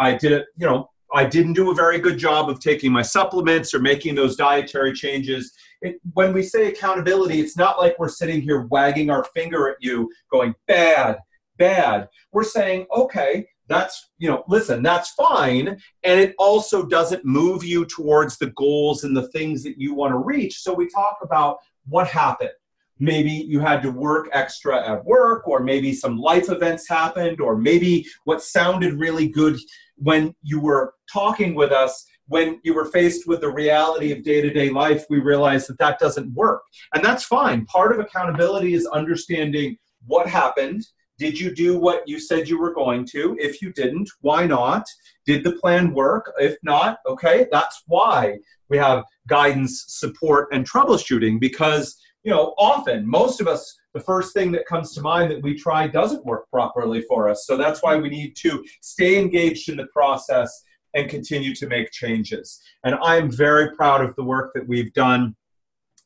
I 0.00 0.16
did 0.16 0.32
it, 0.32 0.46
you 0.56 0.66
know, 0.66 0.90
I 1.14 1.24
didn't 1.24 1.52
do 1.52 1.70
a 1.70 1.74
very 1.74 2.00
good 2.00 2.18
job 2.18 2.50
of 2.50 2.58
taking 2.58 2.90
my 2.90 3.02
supplements 3.02 3.72
or 3.72 3.78
making 3.78 4.16
those 4.16 4.34
dietary 4.34 4.92
changes. 4.92 5.52
It, 5.80 6.00
when 6.14 6.32
we 6.32 6.42
say 6.42 6.66
accountability, 6.66 7.38
it's 7.38 7.56
not 7.56 7.78
like 7.78 7.96
we're 8.00 8.08
sitting 8.08 8.42
here 8.42 8.66
wagging 8.66 9.10
our 9.10 9.22
finger 9.32 9.68
at 9.68 9.76
you 9.80 10.10
going, 10.32 10.56
bad, 10.66 11.18
bad. 11.56 12.08
We're 12.32 12.42
saying, 12.42 12.86
okay, 12.92 13.46
that's, 13.68 14.10
you 14.18 14.28
know, 14.28 14.44
listen, 14.48 14.82
that's 14.82 15.10
fine. 15.10 15.80
And 16.04 16.20
it 16.20 16.34
also 16.38 16.86
doesn't 16.86 17.24
move 17.24 17.64
you 17.64 17.84
towards 17.84 18.38
the 18.38 18.50
goals 18.50 19.04
and 19.04 19.16
the 19.16 19.28
things 19.28 19.62
that 19.64 19.78
you 19.78 19.94
want 19.94 20.12
to 20.12 20.18
reach. 20.18 20.60
So 20.60 20.72
we 20.72 20.88
talk 20.88 21.18
about 21.22 21.58
what 21.88 22.08
happened. 22.08 22.50
Maybe 22.98 23.30
you 23.30 23.60
had 23.60 23.82
to 23.82 23.90
work 23.90 24.28
extra 24.32 24.88
at 24.88 25.04
work, 25.04 25.46
or 25.46 25.60
maybe 25.60 25.92
some 25.92 26.16
life 26.16 26.48
events 26.48 26.88
happened, 26.88 27.40
or 27.40 27.56
maybe 27.56 28.06
what 28.24 28.42
sounded 28.42 28.94
really 28.94 29.28
good 29.28 29.58
when 29.96 30.34
you 30.42 30.60
were 30.60 30.94
talking 31.12 31.54
with 31.54 31.72
us 31.72 32.06
when 32.28 32.60
you 32.64 32.74
were 32.74 32.86
faced 32.86 33.26
with 33.26 33.40
the 33.40 33.48
reality 33.48 34.12
of 34.12 34.22
day 34.22 34.40
to 34.40 34.50
day 34.52 34.70
life, 34.70 35.04
we 35.08 35.20
realized 35.20 35.68
that 35.68 35.78
that 35.78 35.98
doesn't 35.98 36.32
work. 36.34 36.62
And 36.94 37.04
that's 37.04 37.24
fine. 37.24 37.64
Part 37.66 37.92
of 37.92 38.00
accountability 38.00 38.74
is 38.74 38.86
understanding 38.86 39.76
what 40.06 40.28
happened. 40.28 40.84
Did 41.18 41.40
you 41.40 41.54
do 41.54 41.78
what 41.78 42.06
you 42.06 42.20
said 42.20 42.48
you 42.48 42.60
were 42.60 42.74
going 42.74 43.06
to? 43.06 43.36
If 43.40 43.62
you 43.62 43.72
didn't, 43.72 44.10
why 44.20 44.46
not? 44.46 44.86
Did 45.24 45.44
the 45.44 45.52
plan 45.52 45.94
work? 45.94 46.32
If 46.38 46.56
not, 46.62 46.98
okay, 47.06 47.46
that's 47.50 47.82
why 47.86 48.38
we 48.68 48.76
have 48.76 49.04
guidance, 49.26 49.84
support, 49.88 50.48
and 50.52 50.68
troubleshooting 50.68 51.40
because, 51.40 51.98
you 52.22 52.30
know, 52.30 52.54
often 52.58 53.08
most 53.08 53.40
of 53.40 53.48
us 53.48 53.76
the 53.96 54.02
first 54.02 54.34
thing 54.34 54.52
that 54.52 54.66
comes 54.66 54.92
to 54.92 55.00
mind 55.00 55.30
that 55.30 55.42
we 55.42 55.56
try 55.56 55.86
doesn't 55.86 56.26
work 56.26 56.50
properly 56.50 57.00
for 57.00 57.30
us. 57.30 57.46
So 57.46 57.56
that's 57.56 57.82
why 57.82 57.96
we 57.96 58.10
need 58.10 58.36
to 58.36 58.62
stay 58.82 59.18
engaged 59.18 59.70
in 59.70 59.78
the 59.78 59.86
process 59.86 60.64
and 60.92 61.08
continue 61.08 61.54
to 61.54 61.66
make 61.66 61.90
changes. 61.92 62.60
And 62.84 62.96
I'm 63.02 63.30
very 63.30 63.74
proud 63.74 64.04
of 64.04 64.14
the 64.16 64.22
work 64.22 64.52
that 64.54 64.68
we've 64.68 64.92
done 64.92 65.34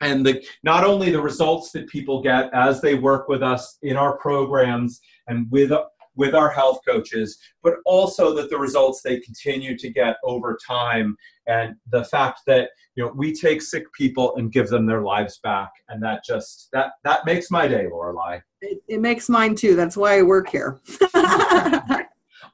and 0.01 0.25
the, 0.25 0.45
not 0.63 0.85
only 0.85 1.11
the 1.11 1.21
results 1.21 1.73
that 1.73 1.89
people 1.89 2.23
get 2.23 2.53
as 2.55 2.81
they 2.81 2.95
work 2.95 3.29
with 3.29 3.43
us 3.43 3.79
in 3.83 3.97
our 3.97 4.17
programs 4.17 5.01
and 5.29 5.51
with 5.51 5.73
with 6.17 6.35
our 6.35 6.51
health 6.51 6.81
coaches, 6.87 7.39
but 7.63 7.75
also 7.87 8.35
that 8.35 8.51
the 8.51 8.59
results 8.59 9.01
they 9.01 9.21
continue 9.21 9.79
to 9.79 9.89
get 9.89 10.17
over 10.25 10.59
time. 10.67 11.17
And 11.47 11.77
the 11.91 12.05
fact 12.05 12.41
that 12.47 12.71
you 12.95 13.05
know 13.05 13.13
we 13.15 13.33
take 13.33 13.63
sick 13.63 13.85
people 13.93 14.37
and 14.37 14.53
give 14.53 14.69
them 14.69 14.87
their 14.87 15.03
lives 15.03 15.39
back. 15.43 15.71
And 15.89 16.03
that 16.03 16.25
just 16.25 16.69
that 16.73 16.93
that 17.05 17.25
makes 17.25 17.51
my 17.51 17.69
day 17.69 17.87
lorelei 17.91 18.41
it, 18.63 18.83
it 18.89 19.01
makes 19.01 19.29
mine 19.29 19.55
too. 19.55 19.75
That's 19.77 19.97
why 19.97 20.19
i 20.19 20.23
work 20.23 20.49
here. 20.49 20.81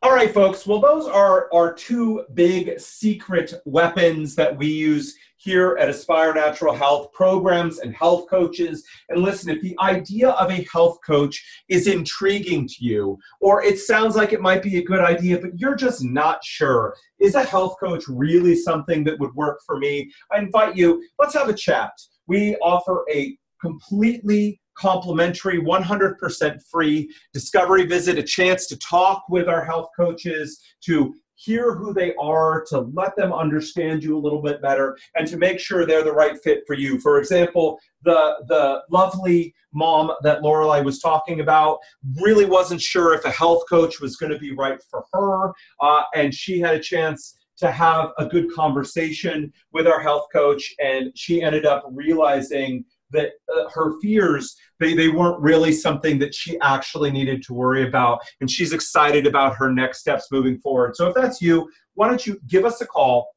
All 0.02 0.12
right, 0.14 0.32
folks. 0.32 0.66
Well, 0.66 0.80
those 0.80 1.06
are 1.06 1.48
our 1.52 1.72
two 1.72 2.24
big 2.34 2.78
secret 2.78 3.54
weapons 3.64 4.34
that 4.36 4.56
we 4.56 4.66
use 4.66 5.16
here 5.46 5.76
at 5.78 5.88
Aspire 5.88 6.34
Natural 6.34 6.74
Health 6.74 7.12
programs 7.12 7.78
and 7.78 7.94
health 7.94 8.28
coaches. 8.28 8.84
And 9.08 9.22
listen, 9.22 9.48
if 9.48 9.62
the 9.62 9.76
idea 9.78 10.30
of 10.30 10.50
a 10.50 10.66
health 10.72 10.98
coach 11.06 11.40
is 11.68 11.86
intriguing 11.86 12.66
to 12.66 12.84
you, 12.84 13.16
or 13.40 13.62
it 13.62 13.78
sounds 13.78 14.16
like 14.16 14.32
it 14.32 14.40
might 14.40 14.60
be 14.60 14.78
a 14.78 14.84
good 14.84 15.00
idea, 15.00 15.38
but 15.38 15.56
you're 15.56 15.76
just 15.76 16.02
not 16.02 16.42
sure, 16.42 16.96
is 17.20 17.36
a 17.36 17.44
health 17.44 17.76
coach 17.78 18.02
really 18.08 18.56
something 18.56 19.04
that 19.04 19.20
would 19.20 19.32
work 19.36 19.60
for 19.64 19.78
me? 19.78 20.10
I 20.32 20.40
invite 20.40 20.76
you, 20.76 21.00
let's 21.20 21.34
have 21.34 21.48
a 21.48 21.54
chat. 21.54 21.92
We 22.26 22.56
offer 22.56 23.04
a 23.08 23.38
completely 23.60 24.60
complimentary, 24.76 25.60
100% 25.60 26.60
free 26.68 27.08
discovery 27.32 27.86
visit, 27.86 28.18
a 28.18 28.22
chance 28.22 28.66
to 28.66 28.76
talk 28.78 29.22
with 29.28 29.48
our 29.48 29.64
health 29.64 29.90
coaches, 29.96 30.60
to 30.86 31.14
hear 31.36 31.74
who 31.74 31.92
they 31.92 32.14
are, 32.16 32.64
to 32.68 32.80
let 32.80 33.14
them 33.16 33.32
understand 33.32 34.02
you 34.02 34.16
a 34.16 34.18
little 34.18 34.42
bit 34.42 34.60
better, 34.60 34.96
and 35.14 35.28
to 35.28 35.36
make 35.36 35.60
sure 35.60 35.86
they're 35.86 36.02
the 36.02 36.12
right 36.12 36.36
fit 36.42 36.64
for 36.66 36.74
you. 36.74 36.98
For 37.00 37.18
example, 37.18 37.78
the, 38.02 38.36
the 38.48 38.82
lovely 38.90 39.54
mom 39.72 40.12
that 40.22 40.42
Lorelei 40.42 40.80
was 40.80 40.98
talking 40.98 41.40
about 41.40 41.78
really 42.20 42.46
wasn't 42.46 42.80
sure 42.80 43.14
if 43.14 43.24
a 43.24 43.30
health 43.30 43.64
coach 43.68 44.00
was 44.00 44.16
going 44.16 44.32
to 44.32 44.38
be 44.38 44.52
right 44.52 44.78
for 44.90 45.04
her, 45.12 45.52
uh, 45.80 46.02
and 46.14 46.34
she 46.34 46.58
had 46.58 46.74
a 46.74 46.80
chance 46.80 47.38
to 47.58 47.70
have 47.70 48.10
a 48.18 48.26
good 48.26 48.52
conversation 48.52 49.52
with 49.72 49.86
our 49.86 50.00
health 50.00 50.26
coach, 50.32 50.74
and 50.78 51.10
she 51.14 51.42
ended 51.42 51.64
up 51.64 51.84
realizing 51.90 52.84
that 53.10 53.32
uh, 53.54 53.68
her 53.72 53.98
fears 54.00 54.56
they, 54.80 54.94
they 54.94 55.08
weren't 55.08 55.40
really 55.40 55.72
something 55.72 56.18
that 56.18 56.34
she 56.34 56.58
actually 56.60 57.10
needed 57.10 57.42
to 57.42 57.54
worry 57.54 57.86
about 57.86 58.18
and 58.40 58.50
she's 58.50 58.72
excited 58.72 59.26
about 59.26 59.56
her 59.56 59.72
next 59.72 60.00
steps 60.00 60.28
moving 60.30 60.58
forward. 60.58 60.96
So 60.96 61.08
if 61.08 61.14
that's 61.14 61.40
you 61.40 61.70
why 61.94 62.08
don't 62.08 62.26
you 62.26 62.40
give 62.46 62.64
us 62.64 62.80
a 62.80 62.86
call 62.86 63.28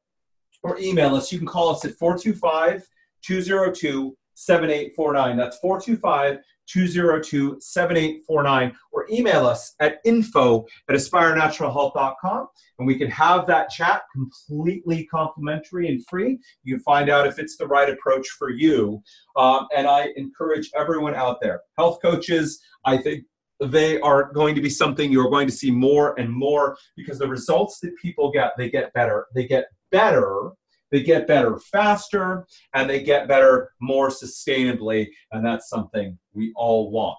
or 0.64 0.78
email 0.80 1.16
us? 1.16 1.32
You 1.32 1.38
can 1.38 1.48
call 1.48 1.70
us 1.70 1.86
at 1.86 1.94
425 1.94 2.88
202 3.22 4.16
7849 4.36 5.36
that's 5.36 5.58
425 5.60 6.38
202 6.72 7.58
7849 7.60 8.76
or 8.92 9.06
email 9.12 9.46
us 9.46 9.76
at 9.80 9.98
info 10.06 10.66
at 10.90 10.96
aspirenaturalhealth.com 10.96 12.48
and 12.78 12.88
we 12.88 12.98
can 12.98 13.10
have 13.10 13.46
that 13.48 13.70
chat 13.70 14.04
completely 14.14 15.06
complimentary 15.06 15.90
and 15.90 16.06
free. 16.08 16.40
You 16.64 16.76
can 16.76 16.84
find 16.84 17.10
out 17.10 17.28
if 17.28 17.40
it's 17.40 17.58
the 17.58 17.68
right 17.68 17.90
approach 17.90 18.28
for 18.30 18.50
you. 18.50 19.02
Um, 19.36 19.68
and 19.76 19.88
I 19.88 20.10
encourage 20.16 20.70
everyone 20.76 21.16
out 21.16 21.42
there, 21.42 21.62
health 21.78 22.00
coaches, 22.02 22.62
I 22.86 22.98
think 22.98 23.26
they 23.62 24.00
are 24.00 24.32
going 24.32 24.56
to 24.56 24.62
be 24.62 24.70
something 24.70 25.12
you're 25.12 25.30
going 25.30 25.48
to 25.48 25.54
see 25.54 25.72
more 25.72 26.18
and 26.18 26.32
more 26.32 26.78
because 26.96 27.20
the 27.20 27.28
results 27.28 27.80
that 27.82 27.96
people 27.98 28.32
get, 28.32 28.54
they 28.58 28.70
get 28.70 28.94
better. 28.94 29.28
They 29.36 29.46
get 29.46 29.66
better 29.92 30.52
they 30.92 31.04
get 31.04 31.28
better 31.28 31.60
faster 31.60 32.46
and 32.74 32.90
they 32.90 33.02
get 33.02 33.28
better 33.28 33.72
more 33.82 34.10
sustainably 34.10 35.08
and 35.32 35.46
that's 35.46 35.70
something 35.70 36.18
we 36.34 36.52
all 36.56 36.92
want. 36.92 37.18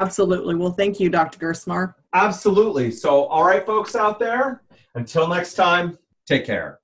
Absolutely. 0.00 0.54
Well 0.54 0.72
thank 0.72 1.00
you 1.00 1.08
dr 1.08 1.38
gerstmar. 1.38 1.94
Absolutely. 2.12 2.90
So 2.90 3.24
all 3.26 3.44
right 3.44 3.64
folks 3.64 3.94
out 3.94 4.18
there 4.18 4.62
until 4.94 5.28
next 5.28 5.54
time 5.54 5.98
take 6.26 6.44
care 6.44 6.74